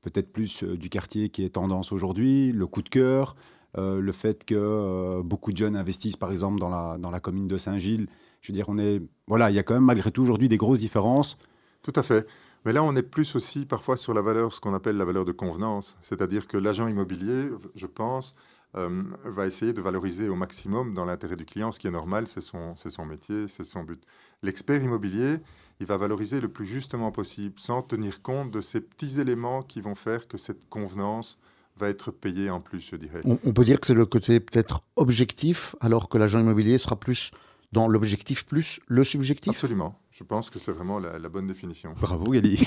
peut-être 0.00 0.32
plus 0.32 0.64
du 0.64 0.88
quartier 0.88 1.28
qui 1.28 1.44
est 1.44 1.50
tendance 1.50 1.92
aujourd'hui, 1.92 2.52
le 2.52 2.66
coup 2.66 2.82
de 2.82 2.88
cœur, 2.88 3.36
le 3.76 4.12
fait 4.12 4.44
que 4.44 5.20
beaucoup 5.22 5.52
de 5.52 5.58
jeunes 5.58 5.76
investissent 5.76 6.16
par 6.16 6.32
exemple 6.32 6.58
dans 6.58 6.70
la, 6.70 6.96
dans 6.98 7.10
la 7.10 7.20
commune 7.20 7.46
de 7.46 7.58
Saint-Gilles 7.58 8.08
je 8.40 8.52
veux 8.52 8.54
dire, 8.54 8.68
on 8.68 8.78
est, 8.78 9.02
voilà, 9.26 9.50
il 9.50 9.56
y 9.56 9.58
a 9.58 9.62
quand 9.62 9.74
même 9.74 9.84
malgré 9.84 10.10
tout 10.10 10.22
aujourd'hui 10.22 10.48
des 10.48 10.56
grosses 10.56 10.80
différences. 10.80 11.38
Tout 11.82 11.92
à 11.94 12.02
fait. 12.02 12.26
Mais 12.64 12.72
là, 12.72 12.82
on 12.82 12.94
est 12.94 13.02
plus 13.02 13.36
aussi 13.36 13.64
parfois 13.64 13.96
sur 13.96 14.12
la 14.12 14.20
valeur, 14.20 14.52
ce 14.52 14.60
qu'on 14.60 14.74
appelle 14.74 14.96
la 14.96 15.04
valeur 15.04 15.24
de 15.24 15.32
convenance. 15.32 15.96
C'est-à-dire 16.02 16.46
que 16.46 16.58
l'agent 16.58 16.88
immobilier, 16.88 17.48
je 17.74 17.86
pense, 17.86 18.34
euh, 18.76 19.02
va 19.24 19.46
essayer 19.46 19.72
de 19.72 19.80
valoriser 19.80 20.28
au 20.28 20.36
maximum 20.36 20.94
dans 20.94 21.04
l'intérêt 21.04 21.36
du 21.36 21.44
client, 21.44 21.72
ce 21.72 21.80
qui 21.80 21.86
est 21.86 21.92
normal, 21.92 22.26
c'est 22.26 22.42
son, 22.42 22.76
son 22.76 23.06
métier, 23.06 23.46
c'est 23.48 23.64
son 23.64 23.82
but. 23.82 24.02
L'expert 24.42 24.82
immobilier, 24.82 25.38
il 25.80 25.86
va 25.86 25.96
valoriser 25.96 26.40
le 26.40 26.48
plus 26.48 26.66
justement 26.66 27.10
possible, 27.10 27.58
sans 27.58 27.82
tenir 27.82 28.22
compte 28.22 28.50
de 28.50 28.60
ces 28.60 28.80
petits 28.80 29.20
éléments 29.20 29.62
qui 29.62 29.80
vont 29.80 29.94
faire 29.94 30.28
que 30.28 30.38
cette 30.38 30.68
convenance 30.68 31.38
va 31.78 31.88
être 31.88 32.10
payée 32.10 32.50
en 32.50 32.60
plus, 32.60 32.90
je 32.90 32.96
dirais. 32.96 33.22
On, 33.24 33.38
on 33.42 33.52
peut 33.54 33.64
dire 33.64 33.80
que 33.80 33.86
c'est 33.86 33.94
le 33.94 34.06
côté 34.06 34.38
peut-être 34.38 34.82
objectif, 34.96 35.74
alors 35.80 36.10
que 36.10 36.18
l'agent 36.18 36.38
immobilier 36.38 36.76
sera 36.76 36.94
plus 36.94 37.32
dans 37.72 37.88
l'objectif 37.88 38.44
plus 38.46 38.80
le 38.86 39.04
subjectif 39.04 39.52
Absolument. 39.52 39.98
Je 40.10 40.24
pense 40.24 40.50
que 40.50 40.58
c'est 40.58 40.72
vraiment 40.72 40.98
la, 40.98 41.28
bonne 41.28 41.46
définition. 41.46 41.94
Bravo, 41.98 42.24
Gali. 42.30 42.62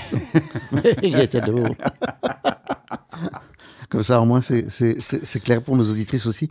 Comme 3.90 4.02
ça, 4.02 4.20
au 4.20 4.24
moins, 4.24 4.40
c'est 4.40 5.40
clair 5.40 5.62
pour 5.62 5.76
nos 5.76 5.88
auditrices 5.88 6.26
aussi. 6.26 6.50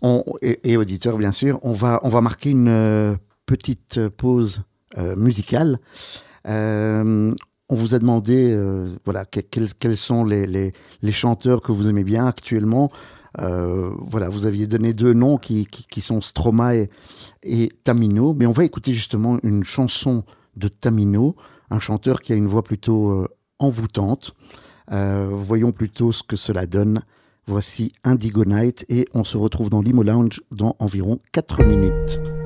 On, 0.00 0.24
et, 0.40 0.76
auditeurs, 0.76 1.18
bien 1.18 1.32
sûr. 1.32 1.58
On 1.62 1.74
va, 1.74 2.00
on 2.02 2.08
va 2.08 2.20
marquer 2.20 2.50
une 2.50 2.68
euh, 2.68 3.16
petite 3.46 4.08
pause 4.08 4.62
euh, 4.96 5.16
musicale. 5.16 5.80
Euh, 6.46 7.30
on 7.68 7.76
vous 7.76 7.94
a 7.94 7.98
demandé 7.98 8.58
voilà, 9.04 9.26
quels, 9.26 9.74
quels 9.74 9.96
sont 9.98 10.24
les, 10.24 10.46
les, 10.46 10.72
les, 11.02 11.12
chanteurs 11.12 11.60
que 11.60 11.72
vous 11.72 11.86
aimez 11.88 12.04
bien 12.04 12.26
actuellement. 12.26 12.90
Euh, 13.40 13.90
voilà, 14.00 14.28
vous 14.28 14.46
aviez 14.46 14.66
donné 14.66 14.92
deux 14.92 15.12
noms 15.12 15.38
qui, 15.38 15.66
sont 16.00 16.20
Stromae 16.20 16.88
et, 17.42 17.68
Tamino, 17.84 18.34
mais 18.34 18.46
on 18.46 18.52
va 18.52 18.64
écouter 18.64 18.92
justement 18.94 19.38
une 19.42 19.64
chanson 19.64 20.24
de 20.56 20.68
Tamino, 20.68 21.36
un 21.70 21.80
chanteur 21.80 22.20
qui 22.20 22.32
a 22.32 22.36
une 22.36 22.46
voix 22.46 22.62
plutôt 22.62 23.10
euh, 23.10 23.28
envoûtante. 23.58 24.34
Euh, 24.90 25.28
voyons 25.30 25.72
plutôt 25.72 26.12
ce 26.12 26.22
que 26.22 26.36
cela 26.36 26.66
donne. 26.66 27.02
Voici 27.46 27.92
Indigo 28.04 28.44
Night 28.44 28.84
et 28.88 29.08
on 29.14 29.24
se 29.24 29.36
retrouve 29.36 29.70
dans 29.70 29.80
l'Imo 29.80 30.02
Lounge 30.02 30.42
dans 30.50 30.76
environ 30.78 31.18
4 31.32 31.64
minutes. 31.64 32.37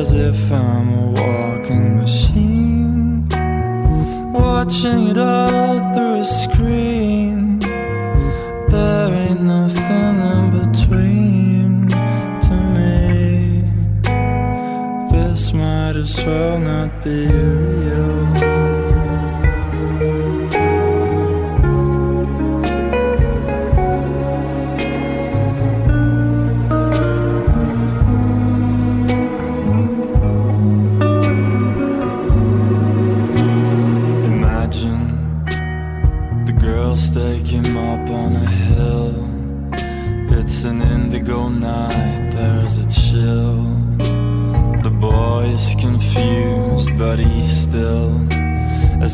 as 0.00 0.12
if 0.14 0.50
I'm 0.50 0.88
a 0.98 1.06
walking 1.20 1.98
machine, 1.98 3.28
watching 4.32 5.08
it 5.08 5.18
all 5.18 5.76
through 5.92 6.20
a 6.20 6.24
screen. 6.24 7.58
There 8.72 9.10
ain't 9.24 9.42
nothing 9.42 10.14
in 10.32 10.42
between 10.58 11.88
to 12.46 12.54
me. 12.76 13.62
This 15.12 15.52
might 15.52 15.96
as 15.96 16.24
well 16.24 16.58
not 16.58 17.04
be 17.04 17.26
real. 17.26 18.09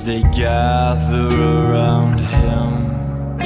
they 0.07 0.23
gather 0.31 1.27
around 1.27 2.21
him. 2.21 3.43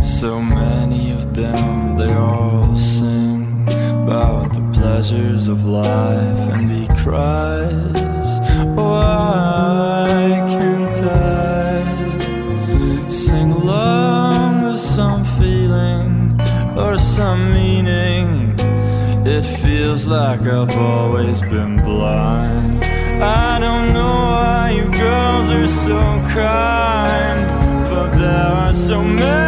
So 0.00 0.40
many 0.40 1.10
of 1.10 1.34
them, 1.34 1.96
they 1.96 2.12
all 2.12 2.76
sing 2.76 3.66
about 4.04 4.54
the 4.54 4.60
pleasures 4.72 5.48
of 5.48 5.66
life, 5.66 6.38
and 6.54 6.70
he 6.70 6.86
cries, 7.02 8.38
Why 8.76 10.46
can't 10.48 11.02
I 11.02 13.08
sing 13.08 13.50
along 13.50 14.62
with 14.62 14.78
some 14.78 15.24
feeling 15.40 16.40
or 16.78 16.98
some 16.98 17.52
meaning? 17.52 18.54
It 19.26 19.42
feels 19.42 20.06
like 20.06 20.42
I've 20.42 20.78
always 20.78 21.40
been 21.40 21.82
blind. 21.82 22.95
I 23.22 23.58
don't 23.58 23.92
know 23.94 24.14
why 24.32 24.70
you 24.76 24.90
girls 24.90 25.50
are 25.50 25.68
so 25.68 25.98
kind, 26.28 27.86
for 27.88 28.08
there 28.18 28.52
are 28.62 28.72
so 28.72 29.02
many. 29.02 29.45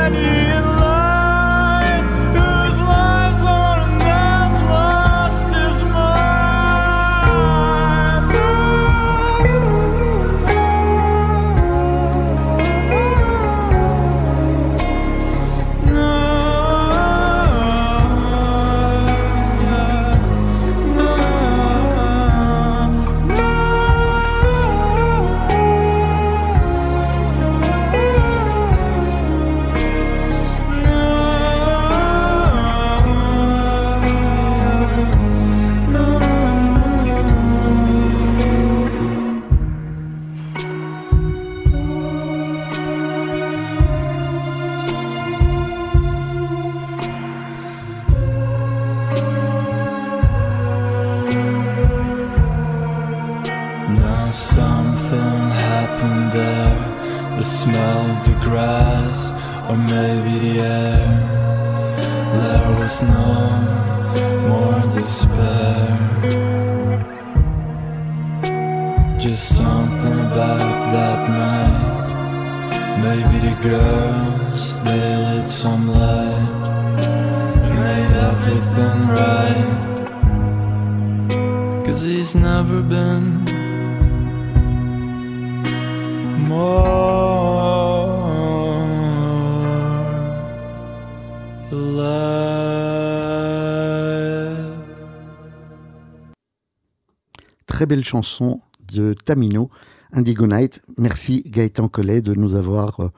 Très 97.79 97.87
belle 97.87 98.05
chanson 98.05 98.61
de 98.93 99.15
Tamino, 99.15 99.71
Indigo 100.13 100.49
Night. 100.49 100.83
Merci 100.97 101.45
Gaëtan 101.47 101.87
Collet 101.87 102.21
de 102.21 102.35
nous 102.35 102.57
avoir 102.57 102.99
euh, 102.99 103.13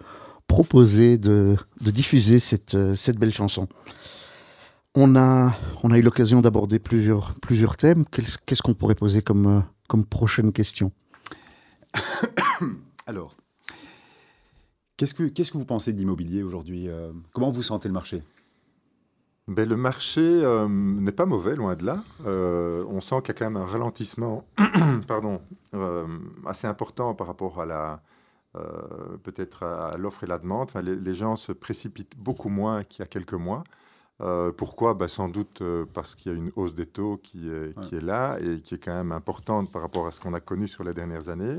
proposé 0.48 1.16
de, 1.16 1.56
diffuser 1.80 2.40
cette, 2.40 2.74
euh, 2.74 2.94
belle 3.16 3.32
chanson. 3.32 3.68
On 4.94 5.16
a, 5.16 5.54
eu 5.84 6.02
l'occasion 6.02 6.42
d'aborder 6.42 6.78
plusieurs, 6.78 7.34
thèmes. 7.78 8.04
Qu'est-ce 8.10 8.60
qu'on 8.60 8.74
pourrait 8.74 8.96
poser 8.96 9.22
comme, 9.22 9.46
euh, 9.46 9.60
comme 9.88 10.04
prochaine 10.04 10.52
question? 10.52 10.92
Alors, 13.10 13.36
qu'est-ce 14.96 15.14
que, 15.14 15.24
qu'est-ce 15.24 15.50
que 15.50 15.58
vous 15.58 15.64
pensez 15.64 15.92
d'immobilier 15.92 16.44
aujourd'hui 16.44 16.88
Comment 17.32 17.50
vous 17.50 17.64
sentez 17.64 17.88
le 17.88 17.94
marché? 17.94 18.22
Ben, 19.50 19.68
le 19.68 19.76
marché 19.76 20.20
euh, 20.20 20.68
n'est 20.68 21.10
pas 21.10 21.26
mauvais, 21.26 21.56
loin 21.56 21.74
de 21.74 21.84
là. 21.84 22.04
Euh, 22.24 22.84
on 22.88 23.00
sent 23.00 23.16
qu'il 23.22 23.28
y 23.28 23.30
a 23.30 23.34
quand 23.34 23.50
même 23.50 23.60
un 23.60 23.66
ralentissement 23.66 24.44
pardon, 25.08 25.40
euh, 25.74 26.06
assez 26.46 26.68
important 26.68 27.16
par 27.16 27.26
rapport 27.26 27.60
à 27.60 27.66
la, 27.66 28.00
peut-être 29.24 29.64
à 29.64 29.96
l'offre 29.96 30.22
et 30.22 30.28
la 30.28 30.38
demande. 30.38 30.68
Enfin, 30.70 30.82
les, 30.82 31.14
gens 31.14 31.34
se 31.34 31.50
précipitent 31.50 32.16
beaucoup 32.16 32.48
moins 32.48 32.84
qu'il 32.84 33.00
y 33.00 33.02
a 33.02 33.06
quelques 33.06 33.34
mois. 33.34 33.64
pourquoi? 34.56 34.94
Ben, 34.94 35.08
Sans 35.08 35.28
doute 35.28 35.60
parce 35.94 36.14
qu'il 36.14 36.30
y 36.30 36.34
a 36.34 36.38
une 36.38 36.52
hausse 36.54 36.76
des 36.76 36.86
taux 36.86 37.16
qui 37.16 37.50
est, 37.50 37.76
qui 37.80 37.96
est 37.96 38.00
là 38.00 38.38
et 38.40 38.60
qui 38.60 38.76
est 38.76 38.78
quand 38.78 38.94
même 38.94 39.10
importante 39.10 39.72
par 39.72 39.82
rapport 39.82 40.06
à 40.06 40.12
ce 40.12 40.20
qu'on 40.20 40.34
a 40.34 40.40
connu 40.40 40.68
sur 40.68 40.84
les 40.84 40.94
dernières 40.94 41.28
années. 41.28 41.58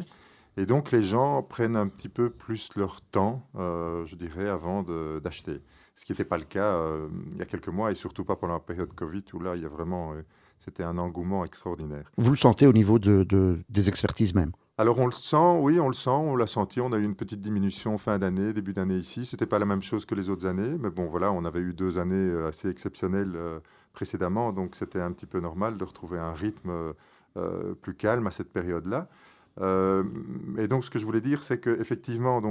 Et 0.58 0.66
donc 0.66 0.92
les 0.92 1.04
gens 1.04 1.44
prennent 1.44 1.76
un 1.76 1.88
petit 1.88 2.10
peu 2.10 2.30
plus 2.30 2.70
leur 2.76 3.02
temps, 3.02 3.48
je 3.56 4.16
dirais, 4.16 4.50
avant 4.50 4.84
d'acheter 4.84 5.62
ce 6.02 6.06
qui 6.06 6.14
n'était 6.14 6.26
pas 6.26 6.40
le 6.40 6.46
cas 6.46 6.74
euh, 6.74 7.08
il 7.32 7.38
y 7.38 7.42
a 7.44 7.46
quelques 7.46 7.68
mois 7.68 7.92
et 7.92 7.96
surtout 7.96 8.24
pas 8.24 8.36
pendant 8.36 8.54
la 8.54 8.60
période 8.60 8.92
Covid 8.94 9.24
où 9.34 9.40
là, 9.40 9.56
il 9.56 9.62
y 9.62 9.66
a 9.66 9.70
vraiment, 9.70 10.14
euh, 10.14 10.24
c'était 10.58 10.82
un 10.82 10.98
engouement 10.98 11.46
extraordinaire. 11.46 12.10
Vous 12.18 12.32
le 12.32 12.38
sentez 12.38 12.66
au 12.66 12.74
niveau 12.74 12.98
de, 12.98 13.24
des 13.70 13.88
expertises 13.88 14.34
même? 14.34 14.52
Alors 14.80 14.98
on 14.98 15.06
le 15.06 15.12
sent, 15.12 15.60
oui, 15.60 15.80
on 15.80 15.90
le 15.90 15.94
sent, 15.94 16.10
on 16.10 16.36
l'a 16.36 16.48
senti. 16.48 16.82
On 16.82 16.92
a 16.92 16.98
eu 16.98 17.04
une 17.04 17.14
petite 17.14 17.40
diminution 17.40 18.00
fin 18.00 18.18
d'année, 18.18 18.52
début 18.52 18.74
d'année 18.74 18.98
ici. 18.98 19.28
Ce 19.28 19.36
n'était 19.36 19.46
pas 19.46 19.60
la 19.60 19.66
même 19.66 19.84
chose 19.84 20.06
que 20.06 20.16
les 20.16 20.32
autres 20.32 20.48
années, 20.48 20.76
mais 20.80 20.90
bon, 20.90 21.06
voilà, 21.06 21.32
on 21.32 21.46
avait 21.46 21.60
eu 21.60 21.74
deux 21.76 22.00
années 22.00 22.16
euh, 22.16 22.48
assez 22.48 22.68
exceptionnelles 22.68 23.38
précédemment, 23.94 24.54
donc 24.54 24.76
c'était 24.76 25.02
un 25.02 25.12
petit 25.12 25.28
peu 25.28 25.40
normal 25.40 25.78
de 25.78 25.84
retrouver 25.84 26.18
un 26.18 26.34
rythme 26.34 26.72
plus 27.82 27.94
calme 27.94 28.26
à 28.26 28.32
cette 28.32 28.52
période-là. 28.52 29.08
Et 29.60 30.68
donc 30.68 30.84
ce 30.84 30.90
que 30.90 31.00
je 31.00 31.06
voulais 31.06 31.22
dire, 31.22 31.44
c'est 31.44 31.60
qu'effectivement, 31.60 32.42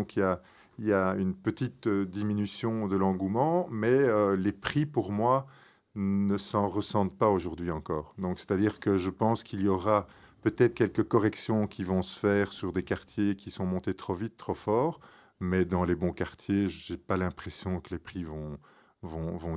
il 0.81 0.87
y 0.87 0.93
a 0.93 1.15
une 1.15 1.35
petite 1.35 1.87
euh, 1.89 2.07
diminution 2.07 2.89
de 2.89 2.97
l'engouement, 2.97 3.69
mais 3.71 3.89
euh, 3.89 4.35
les 4.35 4.53
prix, 4.53 4.87
pour 4.87 5.13
moi, 5.13 5.47
ne 5.95 6.39
s'en 6.39 6.69
ressentent 6.69 7.17
pas 7.17 7.29
aujourd'hui 7.29 7.71
encore. 7.71 8.15
Donc, 8.19 8.39
c'est-à-dire 8.39 8.81
que 8.81 8.97
je 8.97 9.11
pense 9.11 9.45
qu'il 9.45 9.61
y 9.61 9.69
aura 9.69 10.07
peut-être 10.41 10.75
quelques 10.75 11.07
corrections 11.07 11.67
qui 11.67 11.85
vont 11.85 12.01
se 12.01 12.19
faire 12.19 12.53
sur 12.53 12.73
des 12.73 12.83
quartiers 12.83 13.37
qui 13.37 13.51
sont 13.51 13.67
montés 13.67 13.95
trop 13.95 14.15
vite, 14.15 14.39
trop 14.39 14.55
fort, 14.55 15.01
mais 15.39 15.67
dans 15.67 15.85
les 15.85 15.95
bons 15.95 16.13
quartiers, 16.13 16.69
je 16.71 16.95
n'ai 16.95 16.99
pas 16.99 17.19
l'impression 17.19 17.81
que 17.81 17.91
les 17.91 17.99
prix 17.99 18.25
vont, 18.25 18.59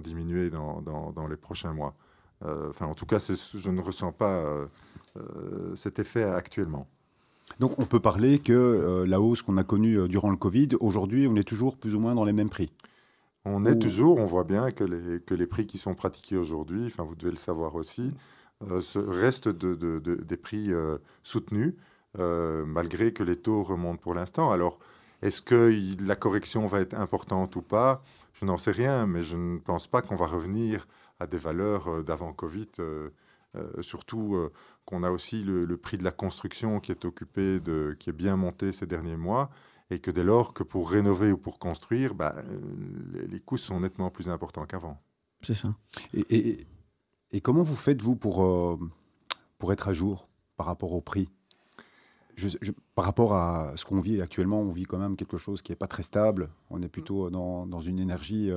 diminuer 0.02 0.50
dans, 0.50 1.28
les 1.30 1.38
prochains 1.38 1.74
mois. 1.74 1.96
Euh, 2.44 2.74
en 2.82 2.96
tout 2.96 3.06
cas, 3.06 3.20
je 3.20 3.70
ne 3.70 3.82
ressens 3.82 4.12
pas 4.12 4.44
cet 5.76 6.00
effet 6.00 6.24
actuellement. 6.24 6.88
Donc 7.60 7.80
on 7.80 7.86
peut 7.86 8.00
parler 8.00 8.40
que 8.40 8.54
euh, 8.54 9.06
la 9.06 9.22
hausse 9.22 9.42
qu'on 9.42 9.58
a 9.58 9.64
connue 9.64 10.00
euh, 10.00 10.08
durant 10.08 10.32
le 10.32 10.38
Covid, 10.38 10.70
aujourd'hui 10.80 11.28
on 11.28 11.36
est 11.36 11.44
toujours 11.44 11.78
plus 11.78 11.96
ou 11.96 12.00
moins 12.00 12.16
dans 12.16 12.26
les 12.26 12.34
mêmes 12.34 12.50
prix. 12.50 12.72
On 13.46 13.66
est 13.66 13.78
toujours, 13.78 14.20
on 14.20 14.26
voit 14.26 14.46
bien 14.46 14.72
que 14.72 14.86
les, 14.86 15.20
que 15.20 15.34
les 15.34 15.46
prix 15.48 15.68
qui 15.68 15.78
sont 15.78 15.96
pratiqués 15.96 16.38
aujourd'hui, 16.38 16.86
enfin 16.86 17.04
vous 17.04 17.16
devez 17.16 17.32
le 17.32 17.38
savoir 17.38 17.76
aussi, 17.76 18.14
euh, 18.72 18.80
restent 18.96 19.50
de, 19.50 20.00
des 20.00 20.38
prix 20.38 20.72
soutenus, 21.24 21.74
malgré 22.18 23.12
que 23.12 23.22
les 23.22 23.36
taux 23.36 23.64
remontent 23.64 24.02
pour 24.02 24.14
l'instant. 24.14 24.52
Alors, 24.52 24.80
est-ce 25.22 25.42
que 25.42 25.74
la 26.02 26.16
correction 26.16 26.68
va 26.68 26.80
être 26.80 26.94
importante 26.94 27.58
ou 27.58 27.62
pas? 27.62 28.02
Je 28.32 28.46
n'en 28.46 28.58
sais 28.58 28.72
rien, 28.72 29.08
mais 29.08 29.24
je 29.24 29.36
ne 29.36 29.58
pense 29.58 29.88
pas 29.88 30.02
qu'on 30.02 30.16
va 30.16 30.28
revenir 30.28 30.88
à 31.20 31.28
des 31.28 31.38
valeurs 31.38 32.02
d'avant 32.02 32.32
Covid 32.32 32.70
euh, 33.56 33.84
surtout 33.84 34.34
euh, 34.36 34.52
qu'on 34.84 35.04
a 35.04 35.12
aussi 35.12 35.44
le, 35.44 35.78
prix 35.78 36.00
de 36.00 36.04
la 36.04 36.12
construction 36.12 36.80
qui 36.80 36.92
est 36.92 37.06
occupé, 37.06 37.60
de, 37.60 37.96
qui 38.00 38.10
est 38.10 38.14
bien 38.14 38.36
monté 38.36 38.72
ces 38.72 38.88
derniers 38.88 39.16
mois, 39.16 39.52
et 39.92 40.00
que 40.00 40.10
dès 40.10 40.24
lors 40.24 40.56
que 40.56 40.64
pour 40.64 40.90
rénover 40.90 41.32
ou 41.32 41.38
pour 41.38 41.60
construire, 41.60 42.16
bah, 42.16 42.36
les, 43.30 43.40
coûts 43.40 43.58
sont 43.58 43.80
nettement 43.80 44.10
plus 44.10 44.28
importants 44.28 44.66
qu'avant. 44.66 45.00
C'est 45.44 45.54
ça. 45.54 45.70
Et, 46.16 46.66
et, 47.32 47.42
comment 47.42 47.62
vous 47.62 47.76
faites, 47.76 48.02
vous, 48.02 48.16
pour, 48.16 48.44
euh, 48.44 48.80
pour 49.60 49.72
être 49.72 49.88
à 49.88 49.94
jour 49.94 50.28
par 50.58 50.66
rapport 50.66 50.94
au 50.94 51.02
prix? 51.02 51.30
Je, 52.36 52.50
par 52.96 53.06
rapport 53.06 53.36
à 53.36 53.74
ce 53.76 53.86
qu'on 53.86 54.00
vit 54.00 54.20
actuellement, 54.20 54.62
on 54.62 54.72
vit 54.72 54.86
quand 54.86 54.98
même 54.98 55.16
quelque 55.16 55.38
chose 55.38 55.62
qui 55.62 55.72
n'est 55.72 55.76
pas 55.76 55.88
très 55.88 56.02
stable. 56.02 56.50
On 56.72 56.82
est 56.82 56.88
plutôt 56.88 57.30
dans, 57.30 57.68
dans 57.68 57.82
une 57.82 58.00
énergie 58.00 58.50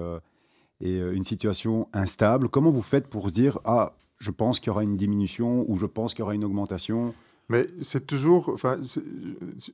et 0.81 0.97
une 0.97 1.25
situation 1.25 1.87
instable. 1.93 2.49
Comment 2.49 2.71
vous 2.71 2.81
faites 2.81 3.09
pour 3.09 3.31
dire, 3.31 3.59
ah, 3.67 3.93
je 4.19 4.31
pense 4.31 4.61
qu'il 4.61 4.69
y 4.69 4.71
aura 4.71 4.83
une 4.83 4.97
diminution 4.97 5.65
ou 5.69 5.77
je 5.77 5.87
pense 5.87 6.15
qu'il 6.15 6.21
y 6.21 6.23
aura 6.23 6.35
une 6.35 6.45
augmentation 6.45 7.15
mais 7.49 7.69
c'est 7.81 8.07
toujours, 8.07 8.49
enfin, 8.49 8.79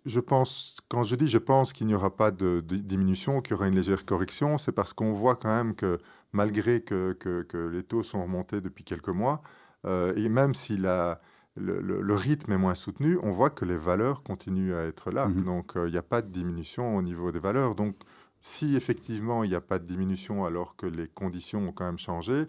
je 0.05 0.20
pense, 0.20 0.76
quand 0.88 1.05
je 1.05 1.16
dis 1.16 1.26
je 1.26 1.38
pense 1.38 1.72
qu'il 1.72 1.87
n'y 1.87 1.94
aura 1.94 2.14
pas 2.14 2.31
de, 2.31 2.61
diminution, 2.61 3.40
qu'il 3.40 3.52
y 3.52 3.55
aura 3.55 3.66
une 3.66 3.74
légère 3.74 4.05
correction, 4.05 4.59
c'est 4.59 4.72
parce 4.72 4.92
qu'on 4.92 5.14
voit 5.14 5.37
quand 5.37 5.48
même 5.48 5.74
que 5.74 5.98
malgré 6.33 6.83
que, 6.83 7.14
que, 7.14 7.68
les 7.68 7.83
taux 7.83 8.02
sont 8.02 8.22
remontés 8.22 8.61
depuis 8.61 8.85
quelques 8.85 9.09
mois, 9.09 9.42
euh, 9.87 10.12
et 10.16 10.28
même 10.28 10.55
si 10.55 10.76
la, 10.76 11.22
le, 11.57 12.14
rythme 12.14 12.52
est 12.52 12.59
moins 12.59 12.74
soutenu, 12.74 13.18
on 13.22 13.31
voit 13.31 13.50
que 13.50 13.64
les 13.64 13.78
valeurs 13.78 14.22
continuent 14.22 14.74
à 14.74 14.83
être 14.83 15.11
là. 15.11 15.28
Mm-hmm. 15.28 15.44
Donc 15.44 15.76
euh, 15.76 15.88
il 15.88 15.92
n'y 15.92 15.98
a 15.98 16.02
pas 16.02 16.20
de 16.20 16.28
diminution 16.28 16.94
au 16.96 17.00
niveau 17.00 17.33
des 17.33 17.38
valeurs. 17.38 17.74
Donc 17.74 17.96
si 18.42 18.76
effectivement 18.76 19.44
il 19.44 19.50
n'y 19.50 19.57
a 19.57 19.62
pas 19.62 19.78
de 19.78 19.87
diminution 19.87 20.44
alors 20.44 20.76
que 20.76 20.87
les 20.87 21.09
conditions 21.09 21.68
ont 21.68 21.72
quand 21.72 21.87
même 21.87 21.98
changé, 21.98 22.44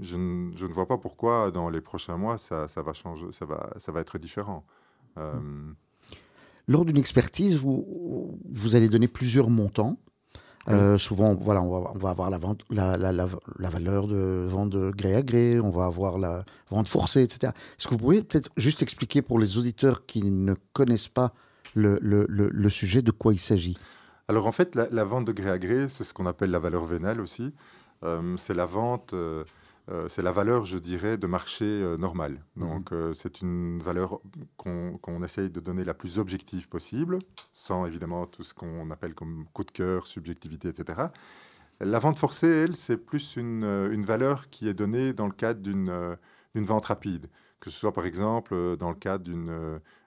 Je, 0.00 0.16
ne 0.16 0.72
vois 0.72 0.86
pas 0.86 0.98
pourquoi 0.98 1.50
dans 1.50 1.68
les 1.68 1.80
prochains 1.80 2.16
mois 2.16 2.38
ça, 2.38 2.66
va 2.76 2.92
changer, 2.92 3.26
ça 3.32 3.44
va, 3.44 3.70
ça 3.78 3.92
va 3.92 4.00
être 4.00 4.18
différent. 4.18 4.64
Euh, 5.18 5.32
Lors 6.68 6.84
d'une 6.84 6.96
expertise, 6.96 7.56
vous, 7.56 8.38
vous 8.48 8.76
allez 8.76 8.88
donner 8.88 9.08
plusieurs 9.08 9.50
montants. 9.50 9.98
Euh, 10.68 10.98
souvent, 10.98 11.34
voilà, 11.34 11.62
on 11.62 11.80
va, 11.80 11.92
on 11.94 11.98
va 11.98 12.10
avoir 12.10 12.30
la, 12.30 12.38
vente, 12.38 12.62
la, 12.70 12.96
la, 12.96 13.12
la, 13.12 13.70
valeur 13.70 14.06
de 14.06 14.44
vente 14.46 14.70
de 14.70 14.90
gré 14.90 15.14
à 15.14 15.22
gré, 15.22 15.58
on 15.58 15.70
va 15.70 15.86
avoir 15.86 16.18
la 16.18 16.44
vente 16.70 16.86
forcée, 16.86 17.22
etc. 17.22 17.52
Est-ce 17.78 17.88
que 17.88 17.94
vous 17.94 17.98
pourriez 17.98 18.22
peut-être 18.22 18.50
juste 18.56 18.82
expliquer 18.82 19.22
pour 19.22 19.38
les 19.38 19.58
auditeurs 19.58 20.04
qui 20.06 20.22
ne 20.22 20.54
connaissent 20.72 21.08
pas 21.08 21.32
le, 21.74 21.98
le, 22.02 22.26
le, 22.28 22.70
sujet 22.70 23.00
de 23.00 23.10
quoi 23.10 23.32
il 23.32 23.40
s'agit? 23.40 23.78
Alors 24.28 24.46
en 24.46 24.52
fait, 24.52 24.74
la, 24.74 25.04
vente 25.04 25.24
de 25.24 25.32
gré 25.32 25.50
à 25.50 25.58
gré, 25.58 25.88
c'est 25.88 26.04
ce 26.04 26.12
qu'on 26.12 26.26
appelle 26.26 26.50
la 26.50 26.58
valeur 26.58 26.84
vénale 26.84 27.20
aussi. 27.20 27.52
Euh, 28.04 28.36
c'est 28.38 28.54
la 28.54 28.66
vente 28.66 29.14
euh, 29.90 30.08
c'est 30.08 30.22
la 30.22 30.30
valeur, 30.30 30.64
je 30.66 30.78
dirais, 30.78 31.16
de 31.16 31.26
marché 31.26 31.64
euh, 31.64 31.96
normal. 31.96 32.44
Mhm. 32.56 32.68
Donc, 32.68 32.92
euh, 32.92 33.12
c'est 33.12 33.40
une 33.40 33.82
valeur 33.82 34.20
qu'on 34.56 35.22
essaye 35.24 35.50
de 35.50 35.60
donner 35.60 35.84
la 35.84 35.94
plus 35.94 36.18
objective 36.18 36.68
possible, 36.68 37.18
sans 37.52 37.86
évidemment 37.86 38.26
tout 38.26 38.44
ce 38.44 38.54
qu'on 38.54 38.90
appelle 38.90 39.14
comme 39.14 39.46
coup 39.52 39.64
de 39.64 39.70
cœur, 39.70 40.06
subjectivité, 40.06 40.68
etc. 40.68 41.08
La 41.80 41.98
vente 41.98 42.18
forcée, 42.18 42.46
elle, 42.46 42.76
c'est 42.76 42.98
plus 42.98 43.36
une, 43.36 43.64
une, 43.64 44.04
valeur 44.04 44.50
qui 44.50 44.68
est 44.68 44.74
donnée 44.74 45.12
dans 45.14 45.26
le 45.26 45.32
cadre 45.32 45.60
d'une 45.60 46.14
vente 46.54 46.86
rapide, 46.86 47.30
que 47.58 47.70
ce 47.70 47.78
soit 47.78 47.92
par 47.92 48.04
exemple 48.04 48.76
dans 48.76 48.90
le 48.90 48.96
cadre 48.96 49.24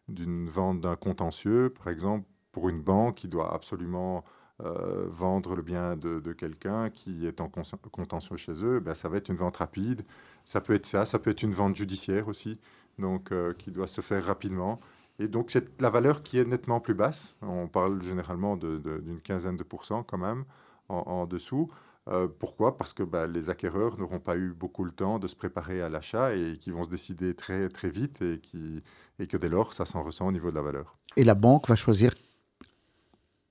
d'une 0.08 0.50
vente 0.50 0.82
d'un 0.82 0.96
contentieux, 0.96 1.72
par 1.72 1.90
exemple 1.90 2.28
pour 2.52 2.70
une 2.70 2.82
banque 2.82 3.16
qui 3.16 3.28
doit 3.28 3.52
absolument 3.52 4.24
euh, 4.64 5.08
vendre 5.10 5.56
le 5.56 5.62
bien 5.62 5.98
de, 5.98 6.34
quelqu'un 6.34 6.90
qui 6.90 7.28
est 7.28 7.42
en 7.42 7.50
contention 7.50 8.38
chez 8.38 8.54
eux, 8.64 8.80
ben, 8.80 8.96
ça 8.96 9.10
va 9.10 9.18
être 9.18 9.30
une 9.30 9.36
vente 9.36 9.58
rapide. 9.58 10.04
Ça 10.46 10.62
peut 10.62 10.74
être 10.74 10.86
ça, 10.86 11.06
ça 11.06 11.20
peut 11.20 11.32
être 11.32 11.44
une 11.44 11.54
vente 11.54 11.76
judiciaire 11.76 12.28
aussi, 12.28 12.58
donc 12.98 13.32
euh, 13.32 13.54
qui 13.54 13.72
doit 13.72 13.88
se 13.88 14.02
faire 14.02 14.24
rapidement. 14.24 14.80
Et 15.20 15.28
donc 15.28 15.52
c'est 15.52 15.82
la 15.82 15.90
valeur 15.90 16.24
qui 16.24 16.40
est 16.40 16.46
nettement 16.46 16.80
plus 16.80 16.94
basse. 16.94 17.36
On 17.42 17.68
parle 17.68 18.02
généralement 18.02 18.56
d'une 18.56 19.20
quinzaine 19.24 19.58
de 19.58 19.64
pourcents 19.64 20.04
quand 20.04 20.18
même 20.18 20.46
en, 20.90 21.26
dessous. 21.26 21.70
Euh, 22.08 22.28
pourquoi? 22.28 22.78
Parce 22.78 22.94
que 22.94 23.04
ben, 23.04 23.28
les 23.28 23.50
acquéreurs 23.50 23.98
n'auront 23.98 24.20
pas 24.20 24.38
eu 24.38 24.54
beaucoup 24.54 24.84
le 24.84 24.92
temps 24.92 25.20
de 25.20 25.28
se 25.28 25.36
préparer 25.36 25.82
à 25.82 25.90
l'achat 25.90 26.36
et 26.36 26.58
qui 26.58 26.72
vont 26.72 26.84
se 26.84 26.90
décider 26.90 27.34
très, 27.34 27.70
très 27.70 27.90
vite 27.90 28.22
et, 28.22 29.28
que 29.28 29.38
dès 29.38 29.50
lors, 29.50 29.74
ça 29.74 29.86
s'en 29.86 30.04
ressent 30.04 30.28
au 30.28 30.32
niveau 30.32 30.52
de 30.52 30.56
la 30.56 30.62
valeur. 30.62 30.98
Et 31.16 31.24
la 31.24 31.36
banque 31.36 31.68
va 31.68 31.76
choisir 31.76 32.14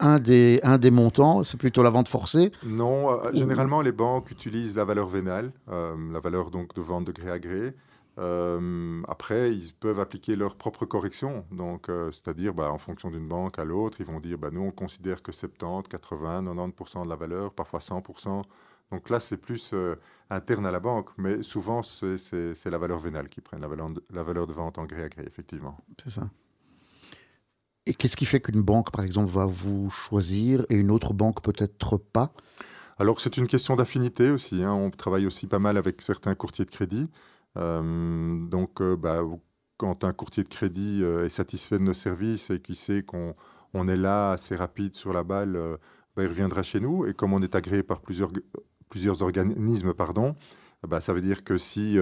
un 0.03 0.19
des, 0.19 0.61
un 0.63 0.79
des 0.79 0.91
montants 0.91 1.45
C'est 1.45 1.57
plutôt 1.57 1.83
la 1.83 1.91
vente 1.91 2.09
forcée 2.09 2.53
Non, 2.65 3.13
euh, 3.13 3.33
généralement 3.33 3.81
les 3.81 3.93
banques 3.93 4.31
utilisent 4.31 4.75
la 4.75 4.85
valeur 4.85 5.07
vénale, 5.09 5.53
euh, 5.71 5.95
la 6.13 6.21
valeur 6.21 6.51
donc 6.51 6.75
de 6.75 6.81
vente 6.81 7.07
de 7.07 7.13
gré 7.13 7.31
à 7.31 7.39
gré. 7.39 7.75
Euh, 8.19 9.01
après, 9.09 9.55
ils 9.55 9.73
peuvent 9.73 10.01
appliquer 10.01 10.37
leur 10.37 10.57
propre 10.57 10.85
correction. 10.85 11.47
Donc, 11.51 11.87
c'est-à-dire, 12.11 12.53
bah, 12.53 12.71
en 12.71 12.77
fonction 12.77 13.11
d'une 13.11 13.27
banque 13.27 13.59
à 13.59 13.65
l'autre, 13.65 13.99
ils 14.01 14.07
vont 14.07 14.21
dire, 14.21 14.37
bah, 14.37 14.51
nous, 14.53 14.61
on 14.61 14.71
considère 14.71 15.23
que 15.23 15.33
70, 15.33 15.89
80, 15.89 16.43
90% 16.43 17.05
de 17.05 17.09
la 17.09 17.17
valeur, 17.17 17.53
parfois 17.55 17.81
100%. 17.81 18.43
Donc 18.91 19.09
là, 19.09 19.19
c'est 19.19 19.39
plus 19.39 19.73
interne 20.29 20.67
à 20.67 20.71
la 20.71 20.81
banque, 20.81 21.09
mais 21.17 21.43
souvent, 21.43 21.83
c'est 21.83 22.67
la 22.67 22.79
valeur 22.79 22.99
vénale 22.99 23.31
qui 23.31 23.41
prennent, 23.41 23.63
la 23.63 23.69
valeur, 23.69 23.89
de, 23.89 24.05
la 24.13 24.23
valeur 24.23 24.47
de 24.47 24.53
vente 24.53 24.77
en 24.77 24.85
gré 24.85 25.05
à 25.05 25.09
gré, 25.09 25.25
effectivement. 25.27 25.79
C'est 26.03 26.11
ça. 26.11 26.29
Et 27.87 27.95
qu'est-ce 27.95 28.17
qui 28.17 28.27
fait 28.27 28.41
qu'une 28.41 28.63
banque, 28.63 28.93
par 28.93 29.05
exemple, 29.05 29.33
va 29.33 29.47
vous 29.47 29.91
choisir 29.91 30.65
et 30.69 30.75
une 30.75 30.91
autre 30.91 31.13
banque 31.13 31.43
peut-être 31.43 31.97
pas? 31.97 32.33
Alors 32.99 33.21
c'est 33.21 33.37
une 33.37 33.49
question 33.49 33.75
d'affinité 33.75 34.31
aussi. 34.31 34.63
Hein. 34.63 34.73
On 34.73 34.91
travaille 34.91 35.27
aussi 35.27 35.49
pas 35.49 35.59
mal 35.59 35.77
avec 35.77 36.01
certains 36.01 36.35
courtiers 36.37 36.65
de 36.65 36.71
crédit. 36.71 37.09
Euh, 37.57 38.47
donc 38.47 38.81
euh, 38.81 38.97
bah, 38.97 39.23
quand 39.77 40.05
un 40.05 40.13
courtier 40.13 40.45
de 40.45 40.49
crédit 40.49 41.01
euh, 41.03 41.25
est 41.25 41.29
satisfait 41.29 41.79
de 41.79 41.85
nos 41.85 41.95
services 41.95 42.51
et 42.51 42.61
qui 42.61 42.77
sait 42.77 43.03
qu'on 43.03 43.35
on 43.75 43.89
est 43.89 43.97
là 43.97 44.33
assez 44.33 44.55
rapide 44.55 44.95
sur 44.95 45.13
la 45.13 45.25
balle, 45.25 45.59
bah, 46.15 46.23
il 46.23 46.29
reviendra 46.29 46.63
chez 46.63 46.79
nous. 46.79 47.07
Et 47.07 47.15
comme 47.15 47.33
on 47.33 47.43
est 47.43 47.57
agréé 47.57 47.83
par 47.83 48.01
plusieurs, 48.01 48.31
plusieurs 48.91 49.23
organismes, 49.23 49.95
pardon, 49.95 50.37
bah, 50.87 51.01
ça 51.01 51.13
veut 51.13 51.23
dire 51.23 51.43
que 51.43 51.59
si 51.59 51.99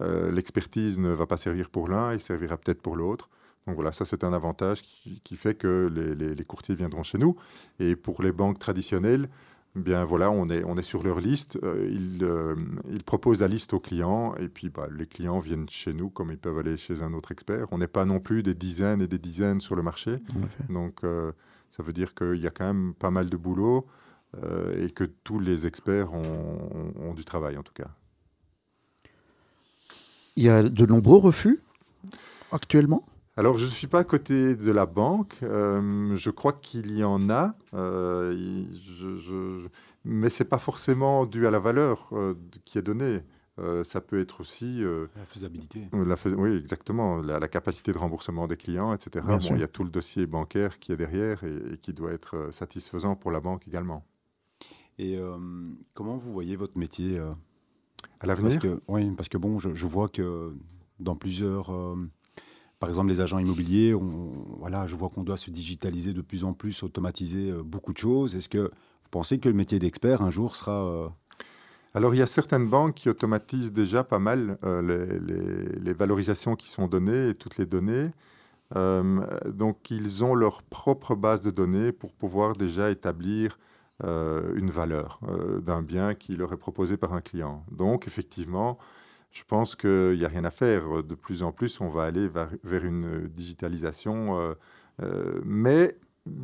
l'expertise 0.00 0.98
ne 0.98 1.10
va 1.10 1.26
pas 1.26 1.36
servir 1.36 1.70
pour 1.70 1.86
l'un, 1.86 2.14
il 2.14 2.20
servira 2.20 2.56
peut-être 2.56 2.82
pour 2.82 2.96
l'autre. 2.96 3.28
Donc 3.66 3.76
voilà, 3.76 3.92
ça 3.92 4.04
c'est 4.04 4.24
un 4.24 4.32
avantage 4.32 4.82
qui, 4.82 5.36
fait 5.36 5.54
que 5.54 5.88
les, 6.36 6.44
courtiers 6.44 6.74
viendront 6.74 7.02
chez 7.02 7.18
nous. 7.18 7.36
Et 7.78 7.94
pour 7.94 8.22
les 8.22 8.32
banques 8.32 8.58
traditionnelles, 8.58 9.28
bien 9.76 10.04
voilà, 10.04 10.30
on 10.30 10.50
est, 10.50 10.64
on 10.64 10.76
est 10.76 10.82
sur 10.82 11.02
leur 11.02 11.20
liste. 11.20 11.58
Euh, 11.62 11.88
euh, 12.22 12.56
ils, 12.90 13.04
proposent 13.04 13.40
la 13.40 13.48
liste 13.48 13.72
aux 13.72 13.80
clients 13.80 14.34
et 14.36 14.48
puis 14.48 14.68
bah, 14.68 14.88
les 14.90 15.06
clients 15.06 15.38
viennent 15.38 15.68
chez 15.68 15.92
nous 15.92 16.10
comme 16.10 16.32
ils 16.32 16.38
peuvent 16.38 16.58
aller 16.58 16.76
chez 16.76 17.02
un 17.02 17.12
autre 17.12 17.30
expert. 17.30 17.68
On 17.70 17.78
n'est 17.78 17.86
pas 17.86 18.04
non 18.04 18.18
plus 18.18 18.42
des 18.42 18.54
dizaines 18.54 19.00
et 19.00 19.06
des 19.06 19.18
dizaines 19.18 19.60
sur 19.60 19.76
le 19.76 19.82
marché. 19.82 20.18
Donc 20.68 21.04
euh, 21.04 21.30
ça 21.76 21.84
veut 21.84 21.92
dire 21.92 22.14
qu'il 22.14 22.40
y 22.40 22.48
a 22.48 22.50
quand 22.50 22.66
même 22.66 22.94
pas 22.94 23.10
mal 23.10 23.30
de 23.30 23.36
boulot 23.36 23.86
et 24.78 24.88
que 24.88 25.04
tous 25.04 25.38
les 25.38 25.66
experts 25.66 26.14
ont 26.14 27.12
du 27.14 27.22
travail 27.22 27.58
en 27.58 27.62
tout 27.62 27.74
cas. 27.74 27.90
Il 30.36 30.44
y 30.44 30.48
a 30.48 30.62
de 30.62 30.86
nombreux 30.86 31.18
refus 31.18 31.58
actuellement? 32.50 33.04
Alors, 33.36 33.58
je 33.58 33.64
ne 33.64 33.70
suis 33.70 33.86
pas 33.86 34.00
à 34.00 34.04
côté 34.04 34.56
de 34.56 34.70
la 34.70 34.84
banque. 34.84 35.38
Euh, 35.42 36.16
je 36.16 36.30
crois 36.30 36.52
qu'il 36.52 36.94
y 36.96 37.02
en 37.02 37.30
a, 37.30 37.54
euh, 37.72 38.66
je, 38.72 39.66
mais 40.04 40.28
ce 40.28 40.42
n'est 40.42 40.48
pas 40.48 40.58
forcément 40.58 41.24
dû 41.24 41.46
à 41.46 41.50
la 41.50 41.58
valeur 41.58 42.10
euh, 42.12 42.34
qui 42.66 42.76
est 42.76 42.82
donnée. 42.82 43.22
ça 43.84 44.00
peut 44.02 44.20
être 44.20 44.40
aussi... 44.40 44.82
la 45.16 45.24
faisabilité. 45.24 45.88
oui, 45.92 46.56
exactement. 46.56 47.22
La, 47.22 47.48
capacité 47.48 47.92
de 47.92 47.98
remboursement 47.98 48.46
des 48.46 48.56
clients, 48.56 48.92
etc. 48.92 49.24
Bon, 49.26 49.38
il 49.38 49.60
y 49.60 49.62
a 49.62 49.68
tout 49.68 49.84
le 49.84 49.90
dossier 49.90 50.26
bancaire 50.26 50.78
qui 50.78 50.92
est 50.92 50.96
derrière 50.96 51.42
et, 51.44 51.78
qui 51.80 51.94
doit 51.94 52.12
être 52.12 52.50
satisfaisant 52.50 53.16
pour 53.16 53.30
la 53.30 53.40
banque 53.40 53.66
également. 53.66 54.04
Et 54.98 55.18
comment 55.94 56.16
vous 56.16 56.32
voyez 56.32 56.56
votre 56.56 56.76
métier 56.76 57.18
À 58.20 58.26
l'avenir? 58.26 58.58
Oui, 58.88 59.10
parce 59.12 59.30
que 59.30 59.38
bon, 59.38 59.58
je, 59.58 59.72
je, 59.74 59.86
vois 59.86 60.08
que 60.08 60.54
dans 60.98 61.16
plusieurs 61.16 61.70
par 62.82 62.88
exemple, 62.88 63.10
les 63.10 63.20
agents 63.20 63.38
immobiliers, 63.38 63.94
voilà, 64.58 64.88
je 64.88 64.96
vois 64.96 65.08
qu'on 65.08 65.22
doit 65.22 65.36
se 65.36 65.52
digitaliser 65.52 66.12
de 66.12 66.20
plus 66.20 66.42
en 66.42 66.52
plus, 66.52 66.82
automatiser 66.82 67.52
euh, 67.52 67.62
beaucoup 67.62 67.92
de 67.92 67.98
choses. 67.98 68.34
Est-ce 68.34 68.48
que 68.48 68.58
vous 68.58 69.10
pensez 69.12 69.38
que 69.38 69.48
le 69.48 69.54
métier 69.54 69.78
d'expert, 69.78 70.20
un 70.20 70.30
jour, 70.30 70.56
sera... 70.56 70.84
Euh, 70.88 71.08
Alors, 71.94 72.12
il 72.12 72.18
y 72.18 72.22
a 72.22 72.26
certaines 72.26 72.68
banques 72.68 72.96
qui 72.96 73.08
automatisent 73.08 73.72
déjà 73.72 74.02
pas 74.02 74.18
mal 74.18 74.58
euh, 74.64 75.20
les, 75.80 75.92
valorisations 75.92 76.56
qui 76.56 76.68
sont 76.68 76.88
données 76.88 77.28
et 77.28 77.34
toutes 77.36 77.56
les 77.56 77.66
données. 77.66 78.10
donc, 78.74 79.88
ils 79.92 80.24
ont 80.24 80.34
leur 80.34 80.64
propre 80.64 81.14
base 81.14 81.40
de 81.40 81.52
données 81.52 81.92
pour 81.92 82.12
pouvoir 82.12 82.56
déjà 82.56 82.90
établir 82.90 83.60
une 84.02 84.70
valeur 84.70 85.20
d'un 85.60 85.82
bien 85.82 86.16
qui 86.16 86.34
leur 86.34 86.52
est 86.52 86.56
proposé 86.56 86.96
par 86.96 87.12
un 87.12 87.20
client. 87.20 87.64
Donc, 87.70 88.08
effectivement, 88.08 88.76
je 89.32 89.42
pense 89.48 89.74
qu'il 89.74 90.16
n'y 90.18 90.24
a 90.24 90.28
rien 90.28 90.44
à 90.44 90.50
faire. 90.50 91.02
De 91.02 91.14
plus 91.14 91.42
en 91.42 91.52
plus, 91.52 91.80
on 91.80 91.88
va 91.88 92.04
aller 92.04 92.28
vers, 92.28 92.84
une 92.84 93.28
digitalisation. 93.28 94.38
Euh, 94.38 94.54
euh, 95.02 95.40
mais 95.44 95.96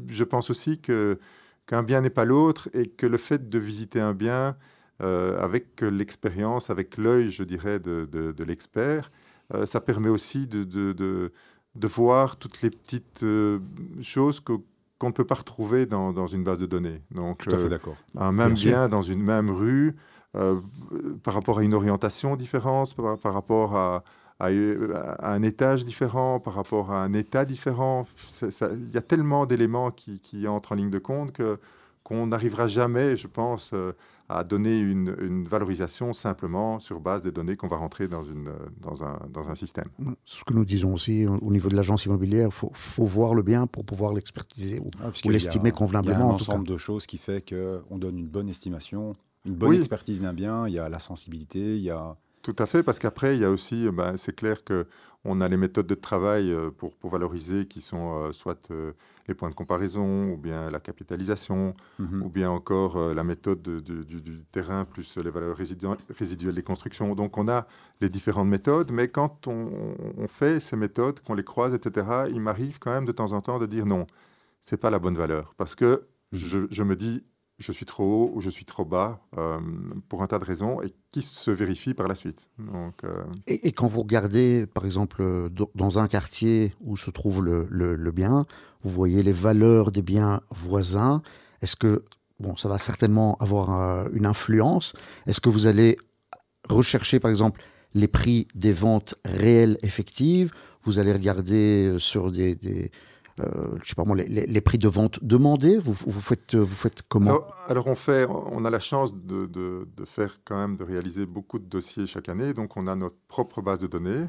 je 0.09 0.25
pense 0.25 0.51
aussi 0.51 0.81
que 0.81 1.19
qu'un 1.67 1.83
bien 1.83 2.01
n'est 2.01 2.11
pas 2.11 2.25
l'autre 2.25 2.71
et 2.73 2.89
que 2.89 3.07
le 3.07 3.19
fait 3.19 3.51
de 3.51 3.59
visiter 3.59 4.01
un 4.01 4.15
bien 4.15 4.57
euh, 5.03 5.39
avec 5.39 5.83
l'expérience, 5.83 6.71
avec 6.71 6.97
l'œil, 6.97 7.31
je 7.31 7.45
dirais, 7.45 7.79
de, 7.79 8.09
de, 8.11 8.45
l'expert, 8.45 9.13
ça 9.67 9.83
permet 9.83 10.09
aussi 10.09 10.47
de, 10.47 10.65
de, 10.65 11.31
voir 11.87 12.39
toutes 12.39 12.63
les 12.63 12.71
petites 12.71 13.23
choses 14.01 14.41
que, 14.41 14.55
qu'on 14.99 15.09
ne 15.09 15.13
peut 15.13 15.27
pas 15.27 15.35
retrouver 15.35 15.85
dans, 15.85 16.15
dans, 16.15 16.27
une 16.27 16.43
base 16.43 16.59
de 16.59 16.67
données. 16.67 17.03
Donc, 17.11 17.45
Tout 17.45 17.51
à 17.51 17.59
fait 17.59 17.69
d'accord. 17.69 17.97
Un 18.17 18.33
même 18.33 18.55
bien 18.55 18.89
dans 18.89 19.03
une 19.03 19.23
même 19.23 19.51
rue, 19.51 19.95
par 21.23 21.35
rapport 21.35 21.59
à 21.59 21.63
une 21.63 21.75
orientation 21.75 22.37
différente, 22.37 22.95
par, 22.95 23.35
rapport 23.35 23.77
à, 23.77 24.03
un 24.41 25.43
étage 25.43 25.85
différent, 25.85 26.41
par 26.41 26.55
rapport 26.55 26.93
à 26.93 27.03
un 27.03 27.13
état 27.13 27.45
différent. 27.45 28.07
Il 28.43 28.91
y 28.93 28.97
a 28.97 29.03
tellement 29.03 29.47
d'éléments 29.47 29.91
qui, 29.91 30.47
entrent 30.47 30.73
en 30.73 30.77
ligne 30.77 30.91
de 30.91 30.99
compte 30.99 31.33
que 31.33 31.59
qu'on 32.09 32.29
n'arrivera 32.29 32.67
jamais, 32.67 33.19
je 33.19 33.27
pense, 33.27 33.71
euh, 33.75 33.93
à 34.31 34.43
donner 34.43 34.79
une, 34.79 35.45
valorisation 35.45 36.15
simplement 36.15 36.79
sur 36.79 37.01
base 37.01 37.23
des 37.23 37.31
données 37.31 37.55
qu'on 37.57 37.69
va 37.69 37.77
rentrer 37.77 38.09
dans, 38.09 38.25
une, 38.25 38.51
dans, 38.81 39.05
un, 39.05 39.19
dans 39.31 39.51
un 39.51 39.55
système. 39.55 39.89
Ce 40.25 40.43
que 40.43 40.55
nous 40.55 40.65
disons 40.65 40.95
aussi 40.95 41.27
au 41.27 41.53
niveau 41.53 41.69
de 41.69 41.77
l'agence 41.77 42.07
immobilière, 42.07 42.49
il 42.49 42.55
faut, 42.55 42.71
faut, 42.73 43.05
voir 43.05 43.35
le 43.35 43.43
bien 43.43 43.67
pour 43.67 43.85
pouvoir 43.85 44.15
l'expertiser 44.15 44.81
ou, 44.81 44.91
ah, 45.03 45.11
l'estimer 45.27 45.71
convenablement. 45.71 46.17
Il 46.17 46.21
y 46.21 46.23
a 46.23 46.27
un 46.27 46.35
ensemble 46.35 46.67
de 46.67 46.79
choses 46.79 47.07
qui 47.07 47.19
fait 47.19 47.45
qu'on 47.47 47.99
donne 47.99 48.19
une 48.19 48.29
bonne 48.29 48.49
estimation 48.49 49.15
une 49.45 49.55
bonne 49.55 49.75
expertise 49.75 50.23
d'un 50.23 50.33
bien, 50.33 50.67
il 50.69 50.75
y 50.75 50.79
a 50.79 50.89
la 50.89 50.99
sensibilité, 50.99 51.77
il 51.77 51.83
y 51.83 51.91
a... 51.91 52.17
tout 52.43 52.57
à 52.59 52.67
fait, 52.67 52.83
parce 52.83 52.99
qu'après, 52.99 53.37
il 53.37 53.43
y 53.43 53.45
a 53.45 53.51
aussi, 53.51 53.89
ben, 53.91 54.17
c'est 54.17 54.35
clair 54.35 54.63
qu'on 54.65 55.41
a 55.41 55.49
les 55.49 55.57
méthodes 55.57 55.87
de 55.87 55.95
travail 55.95 56.55
pour, 56.77 56.95
pour 56.97 57.11
valoriser 57.11 57.67
qui 57.67 57.81
sont 57.81 58.33
soit 58.33 58.71
les 59.29 59.35
points 59.35 59.51
de 59.51 59.55
comparaison, 59.55 60.33
ou 60.33 60.37
bien 60.37 60.71
la 60.71 60.81
capitalisation, 60.81 61.75
mhm. 61.99 62.23
ou 62.23 62.29
bien 62.31 62.51
encore 62.51 63.15
la 63.15 63.23
méthode 63.23 63.63
du, 63.63 64.45
terrain 64.51 64.85
plus 64.85 65.17
les 65.19 65.31
valeurs 65.31 65.57
résiduelles 65.57 66.55
des 66.55 66.63
constructions. 66.63 67.15
Donc 67.15 67.37
on 67.37 67.49
a 67.49 67.67
les 68.01 68.09
différentes 68.09 68.49
méthodes, 68.49 68.91
mais 68.91 69.09
quand 69.09 69.47
on, 69.47 69.95
on 70.17 70.29
fait 70.29 70.61
ces 70.61 70.77
méthodes, 70.77 71.21
qu'on 71.21 71.35
les 71.35 71.45
croise, 71.45 71.75
etc., 71.75 72.07
il 72.31 72.41
m'arrive 72.41 72.79
quand 72.79 72.93
même 72.93 73.07
de 73.07 73.13
temps 73.13 73.33
en 73.33 73.43
temps 73.43 73.59
de 73.59 73.67
dire 73.67 73.87
non, 73.87 74.07
c'est 74.63 74.79
pas 74.79 74.91
la 74.91 74.99
bonne 74.99 75.17
valeur, 75.17 75.55
parce 75.57 75.75
que 75.75 76.07
mhm. 76.33 76.39
je, 76.39 76.59
je 76.71 76.83
me 76.83 76.97
dis 76.97 77.23
je 77.59 77.73
suis 77.73 77.87
trop 77.87 78.05
haut 78.05 78.33
ou 78.35 78.41
je 78.41 78.51
suis 78.51 78.65
trop 78.65 78.85
bas 78.85 79.21
euh, 79.37 79.59
pour 80.09 80.23
un 80.23 80.29
tas 80.29 80.39
de 80.39 80.45
raisons 80.45 80.81
et 80.81 80.95
qui 81.11 81.23
se 81.23 81.51
vérifie 81.51 81.93
par 81.93 82.07
la 82.07 82.15
suite. 82.15 82.49
Euh, 82.61 83.25
et, 83.49 83.73
quand 83.73 83.89
vous 83.89 84.01
regardez, 84.01 84.67
par 84.67 84.85
exemple, 84.85 85.51
dans 85.75 85.99
un 85.99 86.07
quartier 86.07 86.73
où 86.81 86.97
se 86.97 87.11
trouve 87.11 87.45
le, 87.45 88.11
bien, 88.13 88.47
vous 88.85 88.91
voyez 88.91 89.23
les 89.23 89.33
valeurs 89.33 89.91
des 89.91 90.03
biens 90.03 90.41
voisins. 90.51 91.21
Est-ce 91.61 91.75
que, 91.75 92.05
bon, 92.39 92.57
ça 92.57 92.69
va 92.69 92.79
certainement 92.79 93.37
avoir 93.41 93.75
euh, 93.75 94.09
une 94.13 94.27
influence? 94.27 94.95
Est-ce 95.27 95.41
que 95.41 95.49
vous 95.49 95.67
allez 95.67 95.99
rechercher, 96.69 97.19
par 97.19 97.31
exemple, 97.31 97.61
les 97.93 98.09
prix 98.09 98.47
des 98.55 98.73
ventes 98.73 99.17
réelles 99.25 99.79
effectives? 99.83 100.53
Vous 100.85 101.01
allez 101.01 101.13
regarder 101.13 101.97
sur 101.99 102.31
des, 102.31 102.57
euh, 102.65 102.89
je 103.39 103.89
sais 103.89 103.95
pas 103.95 104.05
moi, 104.05 104.17
les, 104.17 104.61
prix 104.61 104.79
de 104.79 104.89
vente 104.89 105.23
demandés 105.23 105.79
vous, 105.79 105.93
vous, 105.93 106.21
faites, 106.21 106.55
vous 106.55 106.75
faites 106.75 107.03
comment 107.09 107.41
alors, 107.69 107.87
on 107.87 107.95
fait, 107.95 108.27
on 108.27 108.65
a 108.65 108.71
la 108.71 108.81
chance 108.81 109.15
de, 109.15 109.45
de, 109.47 110.05
faire 110.07 110.41
quand 110.45 110.57
même, 110.57 110.77
de 110.77 110.85
réaliser 110.85 111.27
beaucoup 111.27 111.59
de 111.59 111.67
dossiers 111.67 112.07
chaque 112.07 112.31
année. 112.31 112.55
Donc 112.55 112.79
on 112.79 112.87
a 112.87 112.95
notre 112.95 113.19
propre 113.29 113.61
base 113.61 113.79
de 113.79 113.87
données 113.87 114.27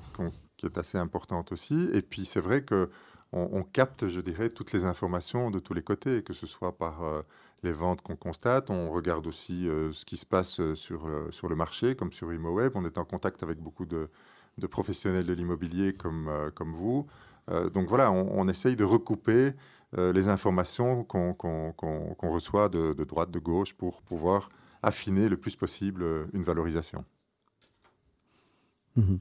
qui 0.57 0.65
est 0.65 0.77
assez 0.77 0.97
importante 0.97 1.53
aussi. 1.53 1.89
Et 1.93 2.01
puis 2.01 2.25
c'est 2.25 2.41
vrai 2.41 2.63
que 2.63 2.89
on, 3.31 3.61
capte, 3.61 4.07
je 4.07 4.21
dirais, 4.21 4.49
toutes 4.49 4.73
les 4.73 4.85
informations 4.85 5.51
de 5.51 5.59
tous 5.59 5.75
les 5.75 5.83
côtés, 5.83 6.23
que 6.23 6.33
ce 6.33 6.47
soit 6.47 6.75
par 6.75 7.03
euh, 7.03 7.21
les 7.61 7.71
ventes 7.71 8.01
qu'on 8.01 8.15
constate. 8.15 8.71
On 8.71 8.89
regarde 8.89 9.27
aussi 9.27 9.69
euh, 9.69 9.93
ce 9.93 10.03
qui 10.03 10.17
se 10.17 10.25
passe 10.25 10.59
sur, 10.73 11.07
sur 11.29 11.47
le 11.47 11.55
marché, 11.55 11.95
comme 11.95 12.11
sur 12.11 12.33
ImoWeb. 12.33 12.71
On 12.75 12.85
est 12.85 12.97
en 12.97 13.05
contact 13.05 13.43
avec 13.43 13.59
beaucoup 13.59 13.85
de, 13.85 14.09
de 14.57 14.67
professionnels 14.67 15.25
de 15.25 15.33
l'immobilier 15.33 15.93
comme, 15.93 16.29
comme 16.55 16.73
vous. 16.73 17.05
Euh, 17.49 17.69
donc 17.69 17.87
voilà, 17.87 18.11
on, 18.11 18.47
essaye 18.47 18.75
de 18.75 18.83
recouper 18.83 19.53
euh, 19.97 20.13
les 20.13 20.27
informations 20.27 21.03
qu'on 21.03 21.33
reçoit 22.21 22.69
de, 22.69 22.93
droite, 23.03 23.31
de 23.31 23.39
gauche 23.39 23.73
pour 23.73 24.01
pouvoir 24.01 24.49
affiner 24.83 25.29
le 25.29 25.37
plus 25.37 25.55
possible 25.55 26.03
euh, 26.03 26.25
une 26.33 26.43
valorisation. 26.43 27.03
Mhm. 28.95 29.19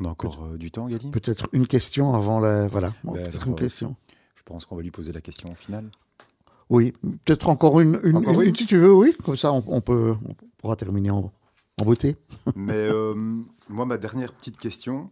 On 0.00 0.04
a 0.04 0.08
encore 0.08 0.56
du 0.56 0.70
temps, 0.70 0.86
Gali? 0.86 1.10
Peut-être 1.10 1.48
une 1.52 1.66
question 1.66 2.14
avant 2.14 2.38
la. 2.38 2.68
Voilà, 2.68 2.92
ben, 3.02 3.28
une 3.46 3.56
question. 3.56 3.96
Je 4.36 4.42
pense 4.44 4.64
qu'on 4.64 4.76
va 4.76 4.82
lui 4.82 4.92
poser 4.92 5.12
la 5.12 5.20
question 5.20 5.50
au 5.50 5.56
final. 5.56 5.90
Oui, 6.70 6.92
peut-être 7.24 7.48
encore 7.48 7.80
une, 7.80 7.98
une, 8.04 8.54
si 8.54 8.66
tu 8.66 8.76
veux, 8.76 8.92
oui. 8.92 9.16
Comme 9.24 9.36
ça, 9.36 9.52
on, 9.52 9.80
peut, 9.80 10.14
on 10.24 10.34
pourra 10.58 10.76
terminer 10.76 11.10
en, 11.10 11.32
en 11.80 11.84
beauté. 11.84 12.16
Mais 12.54 12.88
moi, 13.68 13.86
ma 13.86 13.96
dernière 13.96 14.32
petite 14.32 14.58
question, 14.58 15.10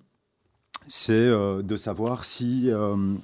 c'est 0.89 1.13
euh, 1.13 1.63
de 1.63 1.77
savoir 1.77 2.25
si, 2.25 2.71
euh, 2.71 3.15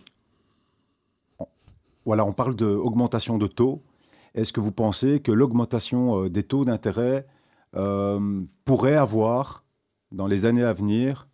voilà, 2.04 2.24
on 2.24 2.32
parle 2.32 2.54
d'augmentation 2.54 3.38
de 3.38 3.46
taux. 3.46 3.82
Est-ce 4.34 4.52
que 4.52 4.60
vous 4.60 4.72
pensez 4.72 5.20
que 5.20 5.32
l'augmentation 5.32 6.24
euh, 6.24 6.30
des 6.30 6.42
taux 6.42 6.64
d'intérêt 6.64 7.26
pourrait 8.66 8.96
avoir, 8.96 9.64
dans 10.10 10.26
les 10.26 10.44
années 10.44 10.62
à 10.62 10.74
venir, 10.74 11.26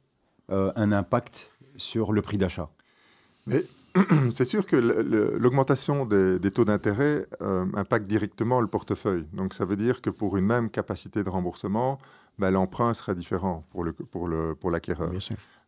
un 0.49 0.93
impact 0.93 1.51
sur 1.77 2.13
le 2.13 2.23
prix 2.23 2.39
d'achat? 2.39 2.71
c'est 4.33 4.45
sûr 4.45 4.67
que 4.67 4.77
l'augmentation 4.77 6.07
des, 6.07 6.51
taux 6.51 6.65
d'intérêt 6.65 7.27
impacte 7.75 8.07
directement 8.07 8.61
le 8.61 8.67
portefeuille. 8.67 9.27
Donc 9.33 9.55
ça 9.55 9.65
veut 9.65 9.77
dire 9.77 10.01
que 10.01 10.11
pour 10.11 10.37
une 10.37 10.47
même 10.47 10.71
capacité 10.71 11.23
de 11.23 11.31
remboursement, 11.31 11.99
ben, 12.39 12.51
l'emprunt 12.51 12.95
sera 12.95 13.15
différent 13.15 13.65
pour 13.71 13.85
l'acquéreur. 13.85 14.57
Pour, 14.57 14.59
pour 14.61 14.71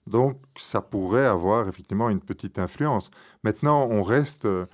donc, 0.06 0.38
ça 0.58 0.80
pourrait 0.80 1.26
avoir 1.26 1.68
effectivement 1.68 2.10
une 2.10 2.20
petite 2.20 2.58
influence. 2.58 3.10
Maintenant, 3.44 3.86
on 3.90 4.02
reste. 4.02 4.44
Euh, 4.44 4.66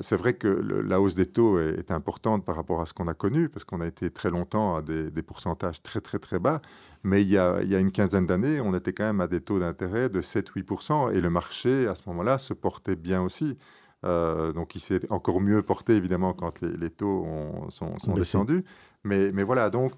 c'est 0.00 0.16
vrai 0.16 0.34
que 0.34 0.48
la 0.48 1.00
hausse 1.00 1.14
des 1.14 1.26
taux 1.26 1.58
est, 1.58 1.90
importante 1.90 2.44
par 2.44 2.56
rapport 2.56 2.80
à 2.80 2.86
ce 2.86 2.92
qu'on 2.92 3.08
a 3.08 3.14
connu, 3.14 3.48
parce 3.48 3.64
qu'on 3.64 3.80
a 3.80 3.86
été 3.86 4.10
très 4.10 4.30
longtemps 4.30 4.76
à 4.76 4.82
des, 4.82 5.22
pourcentages 5.22 5.82
très 5.82 6.00
très 6.00 6.18
très 6.18 6.38
bas. 6.38 6.60
Mais 7.02 7.22
il 7.22 7.28
y 7.28 7.38
a, 7.38 7.60
une 7.60 7.92
quinzaine 7.92 8.26
d'années, 8.26 8.60
on 8.60 8.74
était 8.74 8.92
quand 8.92 9.04
même 9.04 9.20
à 9.20 9.26
des 9.26 9.40
taux 9.40 9.58
d'intérêt 9.58 10.08
de 10.08 10.20
7-8%, 10.20 11.12
et 11.12 11.20
le 11.20 11.30
marché, 11.30 11.86
à 11.86 11.94
ce 11.94 12.02
moment-là, 12.06 12.38
se 12.38 12.54
portait 12.54 12.96
bien 12.96 13.22
aussi. 13.22 13.56
Euh, 14.04 14.52
donc 14.52 14.74
il 14.74 14.80
s'est 14.80 15.00
encore 15.10 15.40
mieux 15.40 15.62
porté, 15.62 15.94
évidemment, 15.94 16.32
quand 16.32 16.60
les, 16.62 16.90
taux 16.90 17.26
sont, 17.70 17.98
sont 17.98 18.14
descendus. 18.14 18.64
Mais, 19.04 19.30
mais 19.32 19.42
voilà, 19.42 19.70
donc 19.70 19.92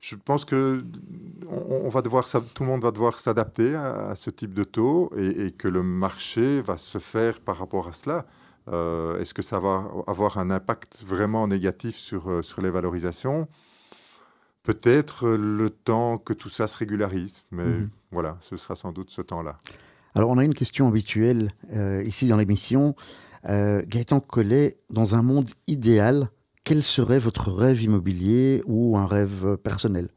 je 0.00 0.16
pense 0.16 0.44
que 0.46 0.82
on, 1.48 1.88
va 1.90 2.00
devoir, 2.00 2.26
tout 2.54 2.62
le 2.62 2.68
monde 2.68 2.82
va 2.82 2.90
devoir 2.90 3.18
s'adapter 3.18 3.74
à, 3.74 4.14
ce 4.14 4.30
type 4.30 4.54
de 4.54 4.64
taux 4.64 5.10
et, 5.16 5.52
que 5.52 5.68
le 5.68 5.82
marché 5.82 6.62
va 6.62 6.76
se 6.78 6.98
faire 6.98 7.40
par 7.40 7.58
rapport 7.58 7.88
à 7.88 7.92
cela. 7.92 8.26
Euh, 8.68 9.18
est-ce 9.20 9.34
que 9.34 9.42
ça 9.42 9.58
va 9.58 9.90
avoir 10.06 10.38
un 10.38 10.50
impact 10.50 11.04
vraiment 11.06 11.46
négatif 11.48 11.96
sur, 11.96 12.30
euh, 12.30 12.42
sur 12.42 12.62
les 12.62 12.70
valorisations? 12.70 13.48
Peut-être 14.62 15.28
le 15.28 15.70
temps 15.70 16.18
que 16.18 16.32
tout 16.32 16.50
ça 16.50 16.66
se 16.66 16.76
régularise, 16.76 17.44
mais 17.50 17.64
mhm. 17.64 17.90
voilà, 18.12 18.36
ce 18.40 18.56
sera 18.56 18.76
sans 18.76 18.92
doute 18.92 19.10
ce 19.10 19.22
temps-là. 19.22 19.58
Alors, 20.14 20.30
on 20.30 20.38
a 20.38 20.44
une 20.44 20.54
question 20.54 20.88
habituelle 20.88 21.52
euh, 21.72 22.02
ici 22.04 22.28
dans 22.28 22.36
l'émission. 22.36 22.94
Gaëtan 23.42 24.20
Collet, 24.20 24.76
dans 24.90 25.14
un 25.14 25.22
monde 25.22 25.48
idéal, 25.66 26.28
quel 26.62 26.82
serait 26.82 27.18
votre 27.18 27.50
rêve 27.50 27.82
immobilier 27.82 28.62
ou 28.66 28.98
un 28.98 29.06
rêve 29.06 29.56
personnel? 29.56 30.10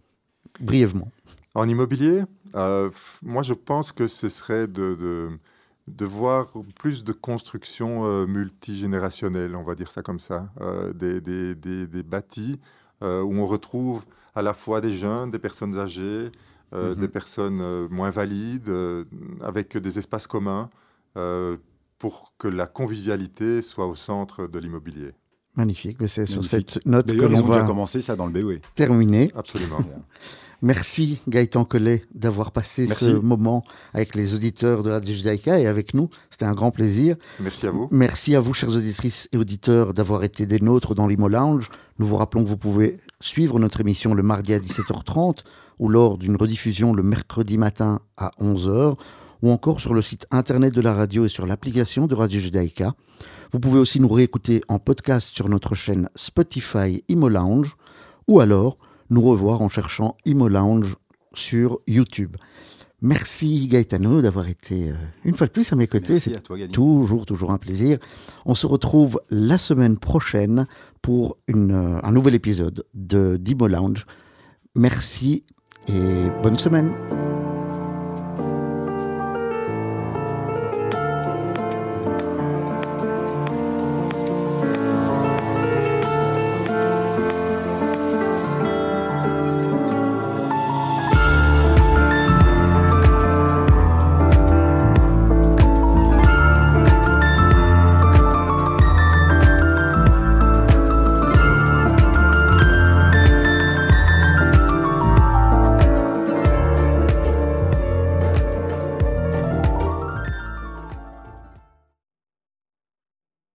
Brièvement. 0.60 1.10
En 1.56 1.70
immobilier, 1.70 2.24
euh, 2.56 2.90
moi 3.22 3.44
je 3.44 3.54
pense 3.54 3.92
que 3.92 4.08
ce 4.08 4.30
serait 4.30 4.68
de, 4.68 4.96
de, 4.96 5.30
voir 6.06 6.52
plus 6.76 7.04
de 7.04 7.12
construction 7.12 8.06
euh, 8.06 8.26
multigénérationnelle, 8.26 9.56
on 9.56 9.64
va 9.64 9.76
dire 9.76 9.92
ça 9.92 10.02
comme 10.02 10.20
ça, 10.20 10.50
euh, 10.62 10.94
des, 10.94 11.22
des, 11.22 11.56
des, 11.56 12.04
bâtis 12.04 12.60
où 13.02 13.36
on 13.36 13.46
retrouve 13.46 14.06
à 14.34 14.42
la 14.42 14.54
fois 14.54 14.80
des 14.80 14.94
jeunes, 14.94 15.30
des 15.30 15.40
personnes 15.40 15.78
âgées, 15.78 16.32
mhm. 16.72 16.96
des 16.96 17.10
personnes 17.10 17.88
moins 17.90 18.12
valides, 18.12 18.72
avec 19.42 19.76
des 19.76 20.00
espaces 20.00 20.26
communs, 20.26 20.70
pour 22.00 22.34
que 22.38 22.48
la 22.48 22.66
convivialité 22.66 23.62
soit 23.62 23.88
au 23.88 23.96
centre 23.96 24.48
de 24.48 24.58
l'immobilier. 24.58 25.12
Magnifique. 25.56 25.98
C'est 26.08 26.26
sur 26.26 26.46
cette 26.46 26.86
note 26.86 27.08
que 27.08 27.14
l'on 27.14 27.42
va 27.42 27.64
commencer 27.64 28.02
ça 28.02 28.16
dans 28.16 28.26
le 28.26 28.32
BOE. 28.32 28.60
terminer. 28.76 29.32
Absolument. 29.36 29.80
Merci 30.64 31.20
Gaëtan 31.28 31.66
Collet 31.66 32.06
d'avoir 32.16 32.54
passé 32.54 32.88
ce 32.88 33.10
moment 33.10 33.66
avec 33.94 34.16
les 34.16 34.34
auditeurs 34.34 34.82
de 34.82 34.92
Radio 34.92 35.14
Judaïka 35.14 35.60
et 35.60 35.68
avec 35.68 35.94
nous. 35.94 36.10
C'était 36.32 36.46
un 36.46 36.54
grand 36.54 36.72
plaisir. 36.72 37.18
Merci 37.42 37.68
à 37.68 37.72
vous. 37.72 37.90
Merci 37.92 38.34
à 38.34 38.40
vous, 38.40 38.54
chers 38.54 38.74
auditrices 38.74 39.28
et 39.34 39.38
auditeurs, 39.38 39.94
d'avoir 39.94 40.24
été 40.24 40.46
des 40.46 40.62
nôtres 40.62 40.96
dans 40.96 41.06
l'Imo 41.06 41.28
Lounge. 41.28 41.70
Nous 42.00 42.06
vous 42.06 42.16
rappelons 42.16 42.46
que 42.46 42.50
vous 42.50 42.56
pouvez 42.56 43.02
suivre 43.20 43.60
notre 43.60 43.82
émission 43.82 44.14
le 44.14 44.24
mardi 44.24 44.54
à 44.54 44.60
17h30 44.60 45.40
ou 45.80 45.90
lors 45.90 46.18
d'une 46.18 46.38
rediffusion 46.38 46.94
le 46.94 47.04
mercredi 47.04 47.58
matin 47.58 48.00
à 48.16 48.32
11h 48.40 48.96
ou 49.42 49.52
encore 49.52 49.82
sur 49.82 49.94
le 49.94 50.02
site 50.02 50.28
internet 50.32 50.74
de 50.74 50.80
la 50.80 50.94
radio 50.94 51.26
et 51.26 51.30
sur 51.30 51.46
l'application 51.46 52.08
de 52.08 52.16
Radio 52.16 52.40
Judaïka. 52.40 52.96
Vous 53.52 53.60
pouvez 53.60 53.80
aussi 53.80 54.00
nous 54.00 54.08
réécouter 54.08 54.62
en 54.70 54.80
podcast 54.80 55.36
sur 55.36 55.50
notre 55.50 55.76
chaîne 55.76 56.08
Spotify 56.16 57.04
Imo 57.10 57.28
Lounge 57.28 57.76
ou 58.30 58.40
alors 58.40 58.78
nous 59.10 59.22
revoir 59.22 59.62
en 59.62 59.70
cherchant 59.70 60.18
Imo 60.26 60.48
Lounge 60.48 60.96
sur 61.34 61.80
YouTube. 61.88 62.38
Merci 63.02 63.68
Gaetano 63.68 64.22
d'avoir 64.22 64.48
été 64.48 64.90
euh, 64.90 64.96
une 65.26 65.36
fois 65.36 65.48
de 65.48 65.52
plus 65.52 65.74
à 65.74 65.76
mes 65.76 65.88
côtés. 65.88 66.20
C'est 66.20 66.42
toujours, 66.72 67.26
toujours 67.26 67.52
un 67.52 67.58
plaisir. 67.58 68.00
On 68.46 68.56
se 68.56 68.66
retrouve 68.66 69.20
la 69.30 69.58
semaine 69.58 69.98
prochaine 69.98 70.68
pour 71.02 71.36
une, 71.48 71.74
euh, 71.74 72.00
un 72.02 72.12
nouvel 72.14 72.34
épisode 72.34 72.86
de 72.94 73.36
d'Imo 73.36 73.68
Lounge. 73.68 74.06
Merci 74.74 75.44
et 75.90 76.30
bonne 76.42 76.58
semaine. 76.58 76.94